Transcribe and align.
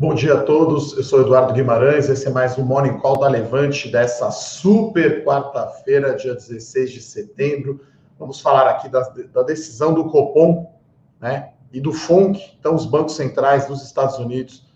Bom 0.00 0.14
dia 0.14 0.32
a 0.32 0.42
todos, 0.42 0.96
eu 0.96 1.04
sou 1.04 1.20
Eduardo 1.20 1.52
Guimarães, 1.52 2.08
esse 2.08 2.26
é 2.26 2.30
mais 2.30 2.56
um 2.56 2.64
Morning 2.64 2.96
Call 3.00 3.18
da 3.18 3.28
Levante 3.28 3.92
dessa 3.92 4.30
super 4.30 5.22
quarta-feira, 5.26 6.16
dia 6.16 6.32
16 6.32 6.90
de 6.90 7.02
setembro. 7.02 7.80
Vamos 8.18 8.40
falar 8.40 8.66
aqui 8.70 8.88
da, 8.88 9.02
da, 9.30 9.42
decisão 9.42 9.92
do 9.92 10.06
Copom 10.08 10.72
né, 11.20 11.50
e 11.70 11.82
do 11.82 11.92
FONC, 11.92 12.40
então 12.58 12.74
os 12.74 12.86
bancos 12.86 13.14
centrais 13.14 13.66
dos 13.66 13.82
Estados 13.84 14.16
Unidos 14.16 14.66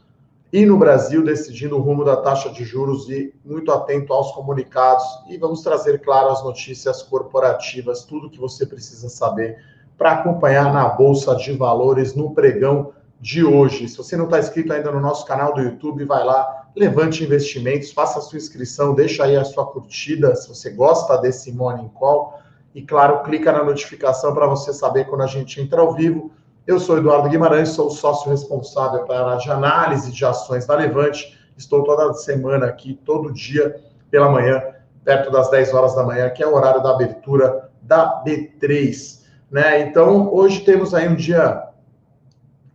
e 0.52 0.66
no 0.66 0.76
Brasil 0.76 1.24
decidindo 1.24 1.78
o 1.78 1.80
rumo 1.80 2.04
da 2.04 2.18
taxa 2.18 2.50
de 2.50 2.62
juros 2.62 3.08
e 3.08 3.34
muito 3.42 3.72
atento 3.72 4.12
aos 4.12 4.30
comunicados. 4.32 5.06
E 5.30 5.38
vamos 5.38 5.62
trazer, 5.62 6.02
claro, 6.02 6.28
as 6.28 6.44
notícias 6.44 7.02
corporativas, 7.02 8.04
tudo 8.04 8.28
que 8.28 8.38
você 8.38 8.66
precisa 8.66 9.08
saber 9.08 9.56
para 9.96 10.12
acompanhar 10.12 10.70
na 10.70 10.86
Bolsa 10.86 11.34
de 11.34 11.52
Valores 11.52 12.14
no 12.14 12.34
pregão 12.34 12.92
de 13.24 13.42
hoje. 13.42 13.88
Se 13.88 13.96
você 13.96 14.18
não 14.18 14.26
está 14.26 14.38
inscrito 14.38 14.70
ainda 14.70 14.92
no 14.92 15.00
nosso 15.00 15.24
canal 15.24 15.54
do 15.54 15.62
YouTube, 15.62 16.04
vai 16.04 16.22
lá, 16.22 16.66
levante 16.76 17.24
investimentos, 17.24 17.90
faça 17.90 18.18
a 18.18 18.22
sua 18.22 18.36
inscrição, 18.36 18.94
deixa 18.94 19.24
aí 19.24 19.34
a 19.34 19.42
sua 19.46 19.64
curtida 19.64 20.36
se 20.36 20.46
você 20.46 20.68
gosta 20.68 21.16
desse 21.16 21.50
Morning 21.50 21.88
Call. 21.94 22.38
E 22.74 22.82
claro, 22.82 23.22
clica 23.22 23.50
na 23.50 23.64
notificação 23.64 24.34
para 24.34 24.46
você 24.46 24.74
saber 24.74 25.06
quando 25.06 25.22
a 25.22 25.26
gente 25.26 25.58
entra 25.58 25.80
ao 25.80 25.94
vivo. 25.94 26.32
Eu 26.66 26.78
sou 26.78 26.98
Eduardo 26.98 27.30
Guimarães, 27.30 27.70
sou 27.70 27.86
o 27.86 27.90
sócio 27.90 28.30
responsável 28.30 29.04
pela 29.04 29.38
análise 29.42 30.12
de 30.12 30.22
ações 30.22 30.66
da 30.66 30.74
Levante. 30.74 31.40
Estou 31.56 31.82
toda 31.82 32.12
semana 32.12 32.66
aqui, 32.66 32.92
todo 33.06 33.32
dia 33.32 33.74
pela 34.10 34.28
manhã, 34.28 34.62
perto 35.02 35.30
das 35.32 35.50
10 35.50 35.72
horas 35.72 35.94
da 35.94 36.02
manhã, 36.02 36.28
que 36.28 36.42
é 36.42 36.46
o 36.46 36.54
horário 36.54 36.82
da 36.82 36.90
abertura 36.90 37.70
da 37.80 38.22
B3. 38.22 39.22
Né? 39.50 39.80
Então, 39.80 40.30
hoje 40.30 40.60
temos 40.60 40.92
aí 40.92 41.08
um 41.08 41.14
dia 41.14 41.72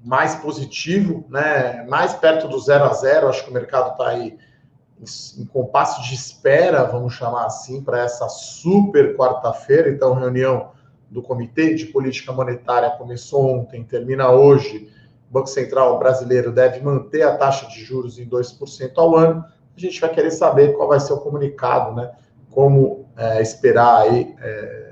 mais 0.04 0.36
positivo, 0.36 1.26
né? 1.30 1.86
mais 1.88 2.14
perto 2.14 2.48
do 2.48 2.60
zero 2.60 2.86
a 2.86 2.94
zero. 2.94 3.28
Acho 3.28 3.44
que 3.44 3.50
o 3.50 3.54
mercado 3.54 3.92
está 3.92 4.10
aí 4.10 4.38
em, 5.38 5.46
compasso 5.46 6.02
de 6.04 6.14
espera, 6.14 6.84
vamos 6.84 7.14
chamar 7.14 7.46
assim, 7.46 7.82
para 7.82 8.04
essa 8.04 8.28
super 8.30 9.16
quarta-feira. 9.16 9.90
Então, 9.90 10.14
reunião 10.14 10.72
do 11.10 11.22
Comitê 11.22 11.74
de 11.74 11.88
Política 11.88 12.32
Monetária 12.32 12.92
começou 12.92 13.60
ontem, 13.60 13.84
termina 13.84 14.30
hoje. 14.30 14.90
O 15.30 15.34
Banco 15.34 15.48
Central 15.48 15.98
brasileiro 16.00 16.52
deve 16.52 16.82
manter 16.82 17.22
a 17.24 17.36
taxa 17.36 17.68
de 17.68 17.84
juros 17.84 18.20
em 18.20 18.28
2% 18.28 18.92
ao 18.98 19.16
ano. 19.16 19.46
A 19.76 19.80
gente 19.80 20.00
vai 20.02 20.10
querer 20.10 20.32
saber 20.32 20.76
qual 20.76 20.90
vai 20.90 21.00
ser 21.00 21.14
o 21.14 21.20
comunicado, 21.20 21.96
né? 21.96 22.12
Como 22.50 23.06
é, 23.16 23.42
esperar 23.42 24.02
aí. 24.02 24.36
É, 24.42 24.90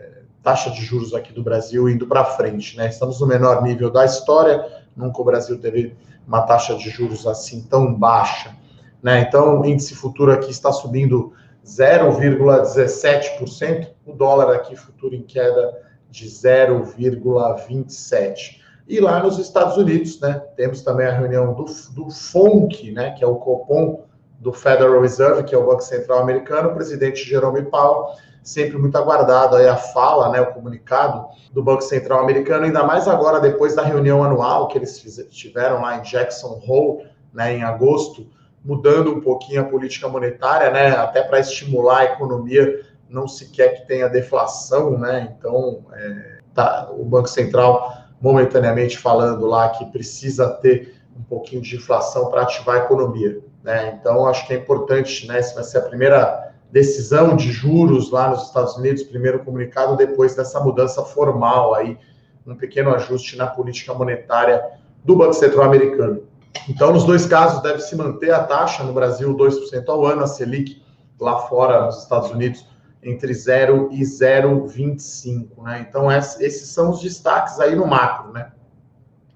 taxa 0.48 0.72
de 0.72 0.82
juros 0.82 1.14
aqui 1.14 1.34
do 1.34 1.44
Brasil 1.44 1.90
indo 1.90 2.08
para 2.08 2.24
frente, 2.24 2.78
né? 2.78 2.88
Estamos 2.88 3.20
no 3.20 3.28
menor 3.28 3.62
nível 3.62 3.92
da 3.92 4.06
história, 4.06 4.66
Nunca 4.98 5.22
o 5.22 5.26
Brasil 5.26 5.60
teve 5.60 5.96
uma 6.28 6.42
taxa 6.42 6.76
de 6.76 6.90
juros 6.90 7.28
assim 7.28 7.62
tão 7.62 7.94
baixa. 7.94 8.58
Né? 9.02 9.22
Então, 9.22 9.62
o 9.62 9.66
índice 9.66 9.96
futuro 9.96 10.30
aqui 10.32 10.50
está 10.50 10.74
subindo 10.74 11.32
0,17%, 11.66 13.90
o 14.06 14.14
dólar 14.14 14.56
aqui 14.56 14.76
futuro 14.76 15.16
em 15.16 15.22
queda 15.22 15.82
de 16.10 16.28
0,27%. 16.28 18.58
E 18.88 19.00
lá 19.02 19.22
nos 19.22 19.38
Estados 19.38 19.78
Unidos, 19.78 20.20
né, 20.22 20.42
temos 20.56 20.82
também 20.82 21.06
a 21.06 21.12
reunião 21.12 21.54
do, 21.54 21.66
do 21.94 22.10
FONC, 22.10 22.94
né, 22.94 23.12
que 23.12 23.24
é 23.24 23.28
o 23.28 23.36
Copom 23.36 24.08
do 24.40 24.52
Federal 24.54 25.02
Reserve, 25.02 25.44
que 25.44 25.54
é 25.54 25.58
o 25.58 25.66
Banco 25.66 25.82
Central 25.82 26.20
Americano, 26.20 26.70
o 26.70 26.74
presidente 26.74 27.28
Jerome 27.28 27.64
Powell 27.64 28.16
sempre 28.48 28.78
muito 28.78 28.98
aguardado 28.98 29.58
aí 29.58 29.68
a 29.68 29.76
fala, 29.76 30.30
né, 30.30 30.40
o 30.40 30.54
comunicado 30.54 31.28
do 31.52 31.62
Banco 31.62 31.82
Central 31.82 32.22
americano, 32.22 32.64
ainda 32.64 32.82
mais 32.82 33.06
agora 33.06 33.42
depois 33.42 33.76
da 33.76 33.84
reunião 33.84 34.24
anual 34.24 34.70
que 34.70 34.78
eles 34.78 34.98
tiveram 35.30 35.82
lá 35.82 35.98
em 35.98 36.02
Jackson 36.02 36.58
Hole, 36.66 37.06
né, 37.34 37.58
em 37.58 37.64
agosto, 37.64 38.26
mudando 38.64 39.12
um 39.12 39.20
pouquinho 39.20 39.62
a 39.62 39.66
política 39.66 40.08
monetária, 40.08 40.72
né, 40.72 40.92
até 40.92 41.24
para 41.24 41.42
estimular 41.42 41.98
a 41.98 42.06
economia, 42.06 42.86
não 43.10 43.28
se 43.28 43.52
quer 43.52 43.82
que 43.82 43.86
tenha 43.86 44.08
deflação, 44.08 44.98
né, 44.98 45.36
então 45.38 45.84
é, 45.92 46.38
tá, 46.54 46.90
o 46.92 47.04
Banco 47.04 47.28
Central 47.28 47.98
momentaneamente 48.22 48.98
falando 48.98 49.46
lá 49.46 49.70
que 49.72 49.86
precisa 49.88 50.48
ter 50.48 50.96
um 51.20 51.24
pouquinho 51.24 51.62
de 51.62 51.76
inflação 51.76 52.30
para 52.30 52.44
ativar 52.44 52.78
a 52.78 52.86
economia, 52.86 53.40
né, 53.62 54.00
então 54.00 54.26
acho 54.26 54.48
que 54.48 54.54
é 54.54 54.58
importante, 54.58 55.28
né, 55.28 55.42
se 55.42 55.54
vai 55.54 55.66
ser 55.66 55.80
a 55.80 55.82
primeira 55.82 56.47
decisão 56.72 57.36
de 57.36 57.52
juros 57.52 58.12
lá 58.12 58.30
nos 58.30 58.44
Estados 58.44 58.76
Unidos, 58.76 59.04
primeiro 59.04 59.44
comunicado 59.44 59.96
depois 59.96 60.36
dessa 60.36 60.60
mudança 60.60 61.02
formal 61.04 61.74
aí, 61.74 61.98
um 62.46 62.56
pequeno 62.56 62.94
ajuste 62.94 63.36
na 63.36 63.48
política 63.48 63.94
monetária 63.94 64.64
do 65.04 65.16
Banco 65.16 65.34
Central 65.34 65.66
americano. 65.66 66.24
Então, 66.70 66.92
nos 66.92 67.04
dois 67.04 67.26
casos, 67.26 67.62
deve 67.62 67.80
se 67.80 67.96
manter 67.96 68.32
a 68.32 68.44
taxa 68.44 68.84
no 68.84 68.94
Brasil 68.94 69.36
2% 69.36 69.88
ao 69.88 70.06
ano, 70.06 70.24
a 70.24 70.28
Selic 70.28 70.82
lá 71.20 71.40
fora 71.48 71.86
nos 71.86 72.04
Estados 72.04 72.32
Unidos 72.32 72.66
entre 73.04 73.34
0 73.34 73.90
e 73.92 74.02
0,25, 74.02 75.64
né? 75.64 75.86
Então, 75.88 76.12
esses 76.12 76.68
são 76.70 76.90
os 76.90 77.02
destaques 77.02 77.60
aí 77.60 77.76
no 77.76 77.86
macro, 77.86 78.32
né? 78.32 78.52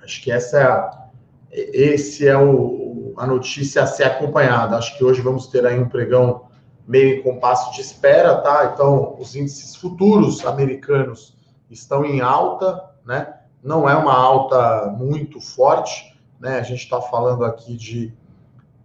Acho 0.03 0.21
que 0.21 0.31
essa 0.31 0.57
é 0.57 0.63
a, 0.63 1.01
esse 1.51 2.27
é 2.27 2.37
o, 2.37 3.13
a 3.17 3.27
notícia 3.27 3.83
a 3.83 3.87
ser 3.87 4.03
acompanhada. 4.03 4.77
Acho 4.77 4.97
que 4.97 5.03
hoje 5.03 5.21
vamos 5.21 5.47
ter 5.47 5.65
aí 5.65 5.79
um 5.79 5.87
pregão 5.87 6.47
meio 6.87 7.19
em 7.19 7.23
compasso 7.23 7.73
de 7.73 7.81
espera, 7.81 8.37
tá? 8.37 8.71
Então, 8.73 9.17
os 9.19 9.35
índices 9.35 9.75
futuros 9.75 10.45
americanos 10.45 11.35
estão 11.69 12.05
em 12.05 12.21
alta, 12.21 12.91
né? 13.05 13.41
Não 13.63 13.87
é 13.87 13.95
uma 13.95 14.13
alta 14.13 14.87
muito 14.97 15.39
forte, 15.39 16.17
né? 16.39 16.59
A 16.59 16.63
gente 16.63 16.83
está 16.83 16.99
falando 17.01 17.45
aqui 17.45 17.75
de 17.75 18.13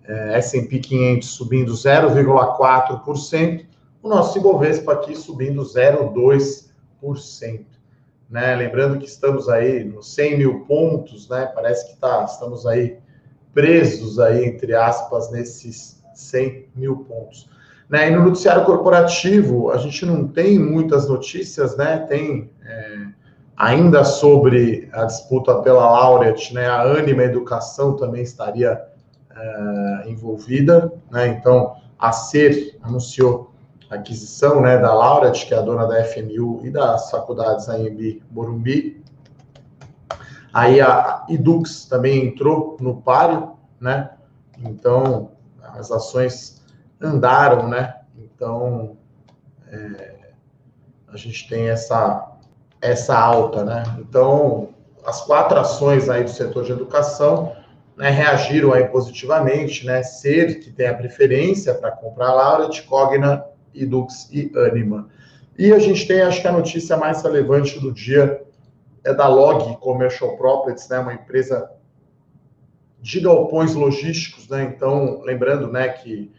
é, 0.04 0.38
S&P 0.38 0.78
500 0.78 1.28
subindo 1.28 1.72
0,4%, 1.72 3.66
o 4.02 4.08
nosso 4.08 4.38
Ibovespa 4.38 4.92
aqui 4.92 5.16
subindo 5.16 5.62
0,2%. 5.62 7.64
Né? 8.28 8.56
Lembrando 8.56 8.98
que 8.98 9.06
estamos 9.06 9.48
aí 9.48 9.84
nos 9.84 10.12
100 10.14 10.38
mil 10.38 10.66
pontos, 10.66 11.28
né? 11.28 11.46
Parece 11.54 11.88
que 11.88 11.96
tá, 11.96 12.24
estamos 12.24 12.66
aí 12.66 12.98
presos 13.54 14.18
aí, 14.18 14.44
entre 14.44 14.74
aspas, 14.74 15.30
nesses 15.30 16.02
100 16.14 16.68
mil 16.74 17.04
pontos. 17.04 17.48
Né? 17.88 18.10
E 18.10 18.16
no 18.16 18.24
noticiário 18.24 18.64
corporativo, 18.64 19.70
a 19.70 19.78
gente 19.78 20.04
não 20.04 20.26
tem 20.26 20.58
muitas 20.58 21.08
notícias, 21.08 21.76
né? 21.76 21.98
Tem 21.98 22.50
é, 22.64 23.06
ainda 23.56 24.04
sobre 24.04 24.88
a 24.92 25.04
disputa 25.04 25.54
pela 25.62 25.88
Laureate, 25.88 26.52
né? 26.52 26.66
A 26.66 26.82
Anima 26.82 27.22
Educação 27.22 27.94
também 27.94 28.22
estaria 28.22 28.82
é, 29.34 30.10
envolvida, 30.10 30.92
né? 31.10 31.28
Então, 31.28 31.76
a 31.98 32.12
SER 32.12 32.76
anunciou 32.82 33.52
a 33.88 33.94
aquisição 33.94 34.60
né, 34.60 34.78
da 34.78 34.92
Laureate, 34.92 35.47
que 35.47 35.54
é 35.54 35.58
a 35.58 35.62
dona 35.62 35.86
da 35.86 36.04
FMU 36.04 36.60
e 36.64 36.70
das 36.70 37.10
faculdades 37.10 37.68
AMB 37.68 38.20
Morumbi. 38.30 39.03
Aí 40.53 40.80
a 40.80 41.24
Edux 41.28 41.84
também 41.84 42.26
entrou 42.26 42.76
no 42.80 42.97
páreo, 42.97 43.53
né? 43.80 44.10
Então, 44.58 45.30
as 45.62 45.92
ações 45.92 46.55
andaram, 47.00 47.68
né? 47.68 47.96
Então, 48.16 48.96
é, 49.68 50.16
a 51.08 51.16
gente 51.16 51.48
tem 51.48 51.68
essa, 51.68 52.36
essa 52.80 53.18
alta, 53.18 53.64
né? 53.64 53.82
Então, 53.98 54.70
as 55.04 55.20
quatro 55.22 55.58
ações 55.58 56.08
aí 56.08 56.24
do 56.24 56.30
setor 56.30 56.64
de 56.64 56.72
educação 56.72 57.54
né, 57.96 58.10
reagiram 58.10 58.72
aí 58.72 58.86
positivamente, 58.88 59.86
né? 59.86 60.02
Ser, 60.02 60.60
que 60.60 60.70
tem 60.70 60.88
a 60.88 60.94
preferência 60.94 61.74
para 61.74 61.90
comprar 61.90 62.32
Laureate, 62.32 62.82
Cogna, 62.82 63.44
Edux 63.74 64.28
e 64.32 64.52
Anima. 64.56 65.08
E 65.58 65.72
a 65.72 65.78
gente 65.78 66.06
tem, 66.06 66.20
acho 66.20 66.42
que 66.42 66.48
a 66.48 66.52
notícia 66.52 66.96
mais 66.96 67.22
relevante 67.22 67.78
do 67.80 67.92
dia 67.92 68.42
é 69.04 69.14
da 69.14 69.28
Log 69.28 69.76
Commercial 69.78 70.36
Properties, 70.36 70.88
né? 70.88 70.98
Uma 70.98 71.14
empresa 71.14 71.70
de 73.00 73.20
galpões 73.20 73.74
logísticos, 73.74 74.48
né? 74.48 74.65
Então, 74.65 75.22
lembrando, 75.22 75.71
né, 75.71 75.88
que 75.88 76.30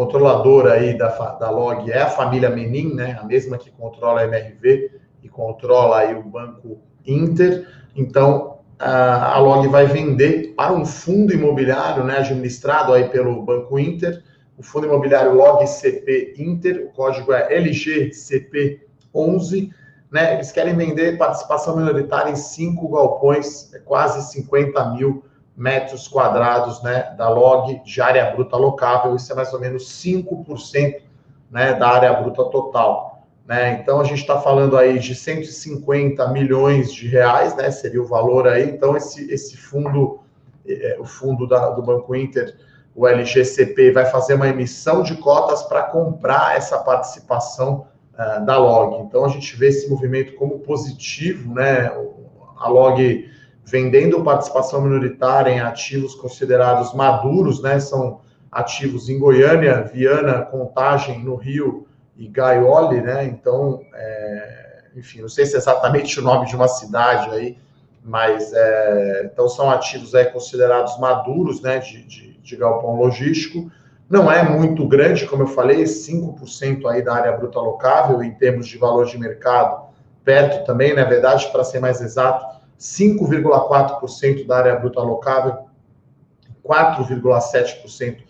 controladora 0.00 0.72
aí 0.72 0.96
da, 0.96 1.10
da 1.32 1.50
Log 1.50 1.90
é 1.90 2.00
a 2.00 2.08
família 2.08 2.48
Menin, 2.48 2.94
né? 2.94 3.18
A 3.20 3.24
mesma 3.24 3.58
que 3.58 3.70
controla 3.70 4.22
a 4.22 4.24
MRV 4.24 4.92
e 5.22 5.28
controla 5.28 5.98
aí 5.98 6.14
o 6.14 6.22
Banco 6.22 6.78
Inter. 7.06 7.68
Então, 7.94 8.60
a 8.78 9.38
Log 9.38 9.68
vai 9.68 9.84
vender 9.84 10.54
para 10.56 10.72
um 10.72 10.86
fundo 10.86 11.34
imobiliário, 11.34 12.02
né, 12.02 12.16
administrado 12.16 12.94
aí 12.94 13.10
pelo 13.10 13.42
Banco 13.42 13.78
Inter, 13.78 14.22
o 14.56 14.62
fundo 14.62 14.86
imobiliário 14.86 15.34
Log 15.34 15.66
CP 15.66 16.32
Inter, 16.38 16.86
o 16.86 16.92
código 16.92 17.34
é 17.34 17.54
LGCP11, 17.58 19.70
né? 20.10 20.32
Eles 20.32 20.50
querem 20.50 20.74
vender 20.74 21.18
participação 21.18 21.76
minoritária 21.76 22.30
em 22.30 22.36
cinco 22.36 22.88
galpões, 22.88 23.70
é 23.74 23.78
quase 23.80 24.32
50 24.32 24.94
mil 24.94 25.22
metros 25.60 26.08
quadrados 26.08 26.82
né, 26.82 27.14
da 27.18 27.28
log 27.28 27.80
de 27.84 28.00
área 28.00 28.30
bruta 28.30 28.56
locável, 28.56 29.14
isso 29.14 29.30
é 29.30 29.36
mais 29.36 29.52
ou 29.52 29.60
menos 29.60 29.84
5% 30.02 31.02
né, 31.50 31.74
da 31.74 31.88
área 31.88 32.12
bruta 32.14 32.44
total. 32.44 33.26
Né? 33.46 33.80
Então, 33.80 34.00
a 34.00 34.04
gente 34.04 34.20
está 34.20 34.40
falando 34.40 34.76
aí 34.76 34.98
de 34.98 35.14
150 35.14 36.26
milhões 36.28 36.92
de 36.92 37.06
reais, 37.08 37.54
né, 37.56 37.70
seria 37.70 38.02
o 38.02 38.06
valor 38.06 38.48
aí. 38.48 38.70
Então, 38.70 38.96
esse, 38.96 39.30
esse 39.30 39.56
fundo 39.56 40.20
é, 40.66 40.96
o 40.98 41.04
fundo 41.04 41.46
da, 41.46 41.70
do 41.70 41.82
Banco 41.82 42.14
Inter, 42.14 42.54
o 42.94 43.06
LGCP, 43.06 43.92
vai 43.92 44.06
fazer 44.06 44.34
uma 44.34 44.48
emissão 44.48 45.02
de 45.02 45.16
cotas 45.16 45.62
para 45.62 45.82
comprar 45.84 46.56
essa 46.56 46.78
participação 46.78 47.86
uh, 48.14 48.44
da 48.44 48.58
Log. 48.58 49.02
Então 49.02 49.24
a 49.24 49.28
gente 49.28 49.56
vê 49.56 49.68
esse 49.68 49.88
movimento 49.88 50.34
como 50.34 50.58
positivo, 50.60 51.54
né? 51.54 51.90
A 52.58 52.68
Log 52.68 53.30
vendendo 53.70 54.24
participação 54.24 54.82
minoritária 54.82 55.50
em 55.50 55.60
ativos 55.60 56.14
considerados 56.16 56.92
maduros, 56.92 57.62
né? 57.62 57.78
São 57.78 58.20
ativos 58.50 59.08
em 59.08 59.18
Goiânia, 59.18 59.82
Viana, 59.82 60.42
Contagem, 60.42 61.22
no 61.22 61.36
Rio 61.36 61.86
e 62.16 62.26
Gaiole, 62.26 63.00
né? 63.00 63.24
Então, 63.24 63.80
é, 63.94 64.84
enfim, 64.96 65.20
não 65.20 65.28
sei 65.28 65.46
se 65.46 65.54
é 65.54 65.58
exatamente 65.58 66.18
o 66.18 66.22
nome 66.22 66.46
de 66.46 66.56
uma 66.56 66.66
cidade 66.66 67.30
aí, 67.30 67.56
mas 68.02 68.52
é, 68.52 69.30
então 69.32 69.48
são 69.48 69.70
ativos 69.70 70.14
aí 70.14 70.24
considerados 70.26 70.98
maduros, 70.98 71.62
né? 71.62 71.78
De, 71.78 72.02
de, 72.04 72.38
de 72.40 72.56
galpão 72.56 72.96
logístico. 72.96 73.70
Não 74.08 74.30
é 74.30 74.42
muito 74.42 74.88
grande, 74.88 75.26
como 75.26 75.44
eu 75.44 75.46
falei, 75.46 75.84
5% 75.84 76.84
aí 76.86 77.02
da 77.02 77.14
área 77.14 77.30
bruta 77.30 77.60
locável 77.60 78.20
em 78.24 78.32
termos 78.34 78.66
de 78.66 78.76
valor 78.76 79.06
de 79.06 79.16
mercado, 79.16 79.84
perto 80.24 80.66
também, 80.66 80.92
na 80.92 81.04
verdade, 81.04 81.46
para 81.52 81.62
ser 81.62 81.78
mais 81.78 82.00
exato, 82.00 82.59
5,4% 82.80 84.46
da 84.46 84.56
área 84.56 84.76
bruta 84.76 85.02
locável, 85.02 85.66
4,7% 86.64 88.22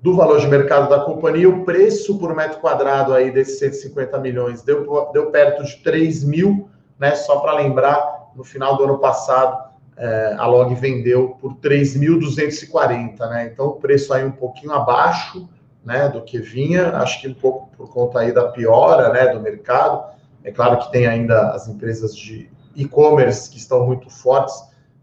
do 0.00 0.14
valor 0.14 0.40
de 0.40 0.46
mercado 0.46 0.88
da 0.88 1.00
companhia. 1.00 1.48
O 1.48 1.64
preço 1.64 2.16
por 2.18 2.34
metro 2.34 2.60
quadrado 2.60 3.12
aí 3.12 3.32
desses 3.32 3.58
150 3.58 4.16
milhões 4.20 4.62
deu, 4.62 5.10
deu 5.12 5.30
perto 5.32 5.64
de 5.64 5.76
3 5.82 6.22
mil, 6.22 6.70
né? 6.98 7.16
Só 7.16 7.40
para 7.40 7.54
lembrar, 7.54 8.30
no 8.36 8.44
final 8.44 8.76
do 8.76 8.84
ano 8.84 8.98
passado, 8.98 9.68
é, 9.96 10.36
a 10.38 10.46
Log 10.46 10.72
vendeu 10.76 11.36
por 11.40 11.56
3.240, 11.56 13.18
né? 13.28 13.50
Então 13.52 13.66
o 13.66 13.72
preço 13.72 14.14
aí 14.14 14.24
um 14.24 14.30
pouquinho 14.30 14.72
abaixo, 14.72 15.48
né, 15.84 16.08
do 16.08 16.22
que 16.22 16.38
vinha, 16.38 16.90
acho 16.98 17.20
que 17.20 17.28
um 17.28 17.34
pouco 17.34 17.70
por 17.76 17.88
conta 17.88 18.20
aí 18.20 18.30
da 18.30 18.48
piora, 18.48 19.10
né, 19.12 19.28
do 19.28 19.40
mercado. 19.40 20.04
É 20.44 20.52
claro 20.52 20.78
que 20.78 20.92
tem 20.92 21.06
ainda 21.06 21.52
as 21.52 21.66
empresas 21.66 22.14
de 22.14 22.50
e-commerce 22.78 23.50
que 23.50 23.58
estão 23.58 23.84
muito 23.84 24.08
fortes, 24.08 24.54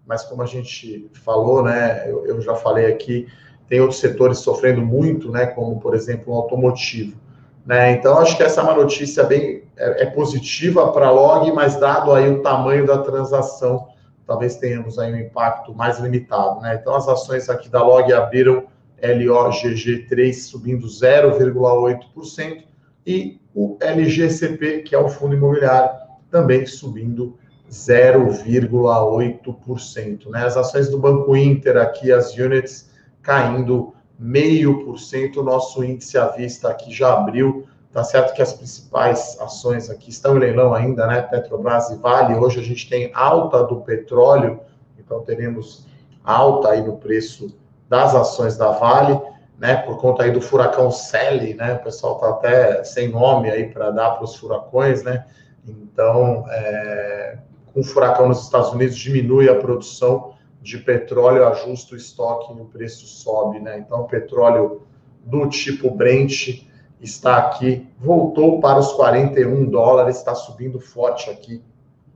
mas 0.07 0.24
como 0.24 0.42
a 0.42 0.45
gente 0.45 1.10
falou, 1.24 1.62
né, 1.62 2.10
eu, 2.10 2.25
eu, 2.25 2.42
já 2.42 2.56
falei 2.56 2.86
aqui, 2.86 3.27
tem 3.68 3.81
outros 3.81 4.00
setores 4.00 4.39
sofrendo 4.39 4.81
muito, 4.81 5.30
né, 5.30 5.48
como 5.48 5.80
por 5.80 5.94
exemplo 5.94 6.33
o 6.33 6.38
automotivo. 6.38 7.18
Né? 7.66 7.92
Então 7.92 8.18
acho 8.19 8.38
que 8.38 8.44
essa 8.44 8.62
é 8.62 8.63
uma 8.63 8.75
notícia 8.75 9.24
bem 9.24 9.63
é, 9.75 10.04
é 10.04 10.06
positiva 10.06 10.92
para 10.92 11.07
a 11.07 11.12
Log, 11.12 11.51
mas 11.51 11.75
dado 11.75 12.13
aí 12.13 12.30
o 12.30 12.42
tamanho 12.42 12.86
da 12.86 13.00
transação, 13.00 13.88
talvez 14.25 14.56
tenhamos 14.56 14.98
aí 14.98 15.12
um 15.12 15.18
impacto 15.18 15.74
mais 15.74 16.00
limitado. 16.00 16.62
Né? 16.62 16.77
Então 16.80 16.95
as 16.95 17.07
ações 17.07 17.50
aqui 17.50 17.68
da 17.68 17.83
Log 17.83 18.12
abriram 18.13 18.66
LOGG3 19.01 20.33
subindo 20.33 20.88
0,8% 20.88 22.63
e 23.06 23.39
o 23.54 23.77
LGCP, 23.80 24.83
que 24.83 24.95
é 24.95 24.98
o 24.98 25.10
fundo 25.10 25.36
imobiliário, 25.36 25.92
também 26.30 26.66
subindo 26.66 27.38
0,8%. 27.69 30.29
Né? 30.29 30.45
As 30.45 30.57
ações 30.57 30.89
do 30.89 30.97
Banco 30.97 31.35
Inter 31.35 31.77
aqui, 31.77 32.12
as 32.12 32.35
units, 32.35 32.89
caindo 33.21 33.94
meio 34.17 34.85
por 34.85 34.97
cento. 35.00 35.44
Nosso 35.44 35.83
índice 35.83 36.17
à 36.17 36.27
vista 36.27 36.69
aqui 36.69 36.94
já 36.94 37.13
abriu. 37.13 37.67
Tá 37.91 38.01
certo 38.03 38.33
que 38.33 38.41
as 38.41 38.53
principais 38.53 39.38
ações 39.39 39.89
aqui 39.89 40.09
estão 40.09 40.35
em 40.35 40.39
leilão 40.39 40.73
ainda, 40.73 41.07
né? 41.07 41.21
Petrobras 41.21 41.89
e 41.91 41.95
Vale. 41.95 42.35
Hoje 42.35 42.59
a 42.59 42.63
gente 42.63 42.89
tem 42.89 43.09
alta 43.13 43.63
do 43.63 43.79
petróleo, 43.81 44.59
então 45.00 45.21
teremos 45.21 45.88
alta 46.21 46.71
aí 46.71 46.81
no 46.81 46.97
preço 46.97 47.57
das 47.88 48.13
ações 48.13 48.57
da 48.57 48.71
Vale, 48.71 49.17
né? 49.57 49.77
Por 49.77 49.97
conta 49.97 50.23
aí 50.23 50.31
do 50.31 50.41
furacão 50.41 50.91
Sally, 50.91 51.53
né? 51.53 51.75
O 51.75 51.83
pessoal 51.83 52.19
tá 52.19 52.31
até 52.31 52.83
sem 52.83 53.07
nome 53.07 53.50
aí 53.50 53.69
para 53.69 53.91
dar 53.91 54.12
para 54.12 54.25
os 54.25 54.35
furacões, 54.35 55.01
né? 55.03 55.23
Então, 55.65 56.44
é, 56.50 57.38
o 57.75 57.83
furacão 57.83 58.30
nos 58.30 58.42
Estados 58.44 58.72
Unidos, 58.72 58.95
diminui 58.95 59.50
a 59.50 59.56
produção 59.56 60.33
de 60.62 60.77
petróleo, 60.77 61.45
ajusta 61.48 61.94
o 61.94 61.98
estoque 61.98 62.51
e 62.54 62.62
o 62.62 62.66
preço 62.66 63.06
sobe, 63.06 63.60
né? 63.60 63.77
Então, 63.77 64.01
o 64.01 64.07
petróleo 64.07 64.81
do 65.24 65.48
tipo 65.48 65.92
Brent 65.92 66.63
está 67.01 67.38
aqui, 67.38 67.88
voltou 68.00 68.60
para 68.62 68.80
os 68.80 68.94
41 68.94 69.69
dólares, 69.69 70.18
está 70.18 70.33
subindo 70.33 70.80
forte 70.80 71.30
aqui, 71.30 71.62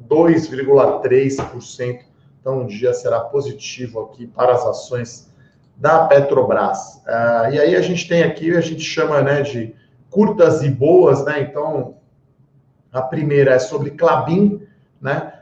2,3%. 0.08 2.00
Então, 2.40 2.62
um 2.62 2.66
dia 2.66 2.94
será 2.94 3.20
positivo 3.20 4.00
aqui 4.00 4.26
para 4.26 4.54
as 4.54 4.66
ações 4.66 5.30
da 5.76 6.06
Petrobras. 6.06 7.04
Uh, 7.06 7.54
e 7.54 7.60
aí 7.60 7.76
a 7.76 7.82
gente 7.82 8.08
tem 8.08 8.24
aqui, 8.24 8.56
a 8.56 8.62
gente 8.62 8.82
chama 8.82 9.22
né, 9.22 9.42
de 9.42 9.76
curtas 10.10 10.64
e 10.64 10.70
boas, 10.70 11.24
né? 11.26 11.42
Então, 11.42 11.98
a 12.92 13.02
primeira 13.02 13.54
é 13.54 13.60
sobre 13.60 13.92
Clabin? 13.92 14.68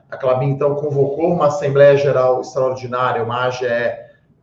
A 0.09 0.17
Clabin, 0.17 0.51
então, 0.51 0.75
convocou 0.75 1.33
uma 1.33 1.47
Assembleia 1.47 1.97
Geral 1.97 2.41
Extraordinária, 2.41 3.23
uma 3.23 3.45
AGE, 3.45 3.65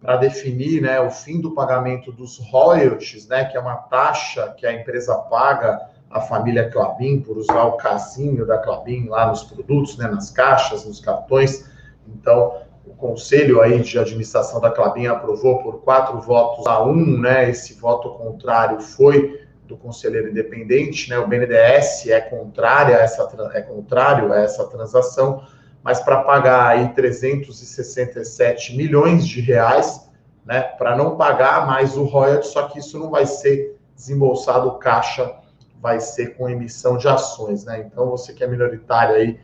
para 0.01 0.19
definir 0.19 0.83
né, 0.83 1.01
o 1.01 1.11
fim 1.11 1.41
do 1.41 1.55
pagamento 1.55 2.13
dos 2.13 2.39
royalties, 2.39 3.27
né, 3.27 3.47
que 3.47 3.57
é 3.57 3.61
uma 3.61 3.77
taxa 3.77 4.55
que 4.57 4.67
a 4.67 4.73
empresa 4.73 5.15
paga 5.15 5.81
à 6.11 6.21
família 6.21 6.71
Clabin 6.71 7.21
por 7.21 7.39
usar 7.39 7.65
o 7.65 7.79
casinho 7.79 8.47
da 8.47 8.59
Clabin 8.59 9.09
lá 9.09 9.27
nos 9.27 9.43
produtos, 9.45 9.97
né, 9.97 10.07
nas 10.07 10.31
caixas, 10.31 10.85
nos 10.85 11.01
cartões. 11.01 11.71
Então, 12.07 12.61
o 12.87 12.95
conselho 12.95 13.63
aí 13.63 13.81
de 13.81 13.99
administração 13.99 14.61
da 14.61 14.71
Clabin 14.71 15.07
aprovou 15.07 15.63
por 15.63 15.81
quatro 15.81 16.21
votos 16.21 16.67
a 16.67 16.83
um, 16.83 17.19
né? 17.19 17.49
Esse 17.49 17.75
voto 17.75 18.11
contrário 18.11 18.79
foi 18.81 19.41
do 19.67 19.77
conselheiro 19.77 20.29
independente, 20.29 21.09
né? 21.09 21.19
O 21.19 21.27
BNDES 21.27 22.07
é 22.09 22.21
contrário 22.21 22.95
a 22.95 22.99
essa 22.99 23.27
é 23.55 23.63
contrário 23.63 24.33
a 24.33 24.39
essa 24.39 24.67
transação, 24.69 25.43
mas 25.85 26.01
para 26.01 26.23
pagar 26.23 26.67
aí 26.69 26.89
367 26.95 28.75
milhões 28.75 29.27
de 29.27 29.43
reais, 29.43 30.11
né? 30.43 30.63
Para 30.63 30.97
não 30.97 31.15
pagar 31.17 31.67
mais 31.67 31.95
o 31.95 32.05
royalties, 32.05 32.53
só 32.53 32.63
que 32.69 32.79
isso 32.79 32.99
não 32.99 33.11
vai 33.11 33.27
ser 33.27 33.79
desembolsado 33.95 34.79
caixa, 34.79 35.37
vai 35.83 36.01
ser 36.01 36.39
com 36.39 36.49
emissão 36.49 36.97
de 36.97 37.07
ações, 37.07 37.67
né? 37.67 37.87
Então 37.87 38.09
você 38.09 38.33
que 38.33 38.43
é 38.43 38.47
minoritário 38.47 39.15
aí 39.15 39.39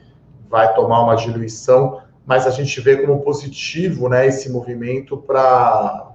vai 0.49 0.73
tomar 0.75 1.03
uma 1.03 1.15
diluição, 1.15 2.01
mas 2.25 2.47
a 2.47 2.51
gente 2.51 2.81
vê 2.81 2.97
como 2.97 3.21
positivo, 3.21 4.09
né? 4.09 4.27
Esse 4.27 4.51
movimento 4.51 5.19
para 5.19 6.07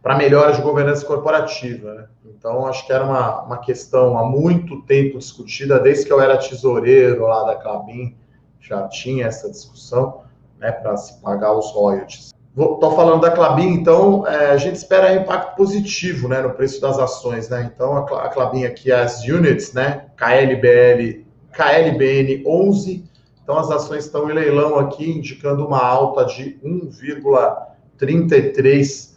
para 0.00 0.16
melhora 0.16 0.52
de 0.52 0.62
governança 0.62 1.04
corporativa. 1.04 1.94
Né? 1.94 2.08
Então, 2.42 2.66
acho 2.66 2.84
que 2.84 2.92
era 2.92 3.04
uma, 3.04 3.42
uma 3.42 3.58
questão 3.58 4.18
há 4.18 4.24
muito 4.24 4.82
tempo 4.82 5.16
discutida, 5.16 5.78
desde 5.78 6.06
que 6.06 6.12
eu 6.12 6.20
era 6.20 6.36
tesoureiro 6.36 7.22
lá 7.22 7.44
da 7.44 7.54
Clabin, 7.54 8.16
já 8.60 8.88
tinha 8.88 9.26
essa 9.26 9.48
discussão 9.48 10.22
né, 10.58 10.72
para 10.72 10.96
se 10.96 11.20
pagar 11.20 11.52
os 11.52 11.70
royalties. 11.70 12.34
Estou 12.50 12.96
falando 12.96 13.20
da 13.20 13.30
Clabin, 13.30 13.68
então 13.68 14.26
é, 14.26 14.50
a 14.50 14.56
gente 14.56 14.74
espera 14.74 15.14
impacto 15.14 15.54
positivo 15.54 16.26
né, 16.26 16.42
no 16.42 16.50
preço 16.50 16.80
das 16.80 16.98
ações. 16.98 17.48
Né? 17.48 17.70
Então, 17.72 17.96
a, 17.96 18.24
a 18.24 18.28
Clabin 18.28 18.64
aqui, 18.64 18.90
as 18.90 19.22
units, 19.22 19.72
né, 19.72 20.06
KLBL, 20.16 21.24
KLBN 21.52 22.42
11, 22.44 23.04
então 23.44 23.56
as 23.56 23.70
ações 23.70 24.06
estão 24.06 24.28
em 24.28 24.34
leilão 24.34 24.80
aqui, 24.80 25.08
indicando 25.08 25.64
uma 25.64 25.80
alta 25.80 26.24
de 26.24 26.58
1,33 26.64 29.12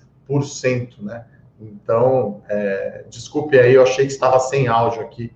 né? 1.02 1.26
Então, 1.60 2.42
é, 2.50 3.06
desculpe 3.10 3.58
aí, 3.58 3.74
eu 3.74 3.84
achei 3.84 4.06
que 4.06 4.12
estava 4.12 4.40
sem 4.40 4.68
áudio 4.68 5.02
aqui, 5.02 5.32